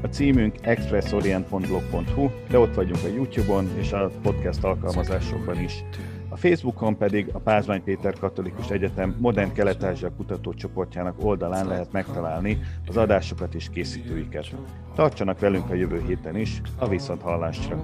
[0.01, 5.83] A címünk expressorient.blog.hu, de ott vagyunk a YouTube-on és a podcast alkalmazásokban is.
[6.29, 12.97] A Facebookon pedig a Pázmány Péter Katolikus Egyetem Modern Kelet-Ázsia kutatócsoportjának oldalán lehet megtalálni az
[12.97, 14.55] adásokat és készítőiket.
[14.95, 17.83] Tartsanak velünk a jövő héten is, a viszont hallásra!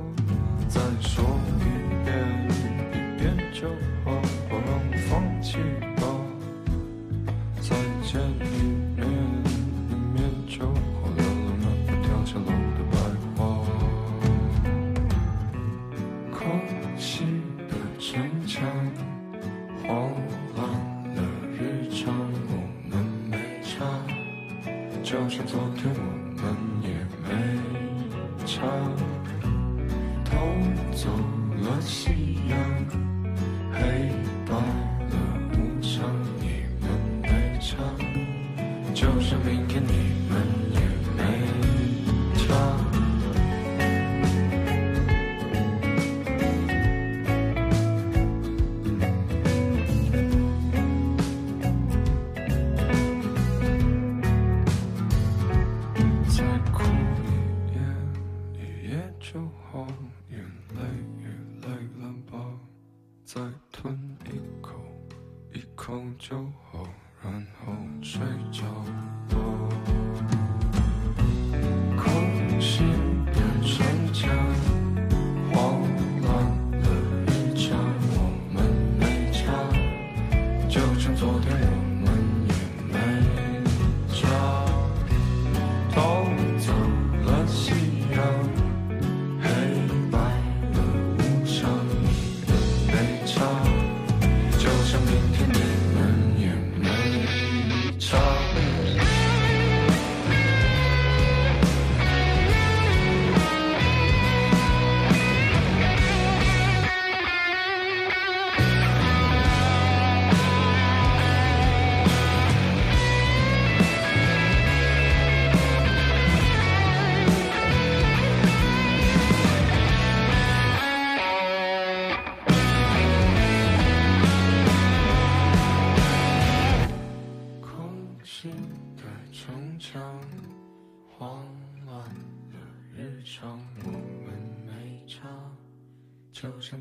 [3.59, 4.37] 去
[10.58, 10.74] 面就化
[11.16, 11.30] 掉了
[11.60, 12.95] 那幅掉下楼的白
[13.36, 13.38] 花。
[16.32, 16.38] 空
[16.97, 17.26] 隙
[17.68, 18.10] 的城
[18.45, 18.64] 墙，
[19.84, 19.88] 晃
[20.55, 20.58] 乱
[21.16, 21.18] 了
[21.53, 22.14] 日常，
[22.49, 22.51] 我
[22.89, 22.91] 们
[23.30, 23.34] 没
[23.64, 23.86] 差，
[25.03, 26.01] 就像昨天我
[26.36, 26.43] 们
[26.82, 26.89] 也
[27.24, 27.26] 没
[28.45, 28.55] 差，
[30.26, 30.30] 偷
[30.93, 31.10] 走
[31.62, 32.58] 了夕阳，
[33.74, 34.12] 黑
[34.49, 34.97] 白。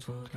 [0.01, 0.29] control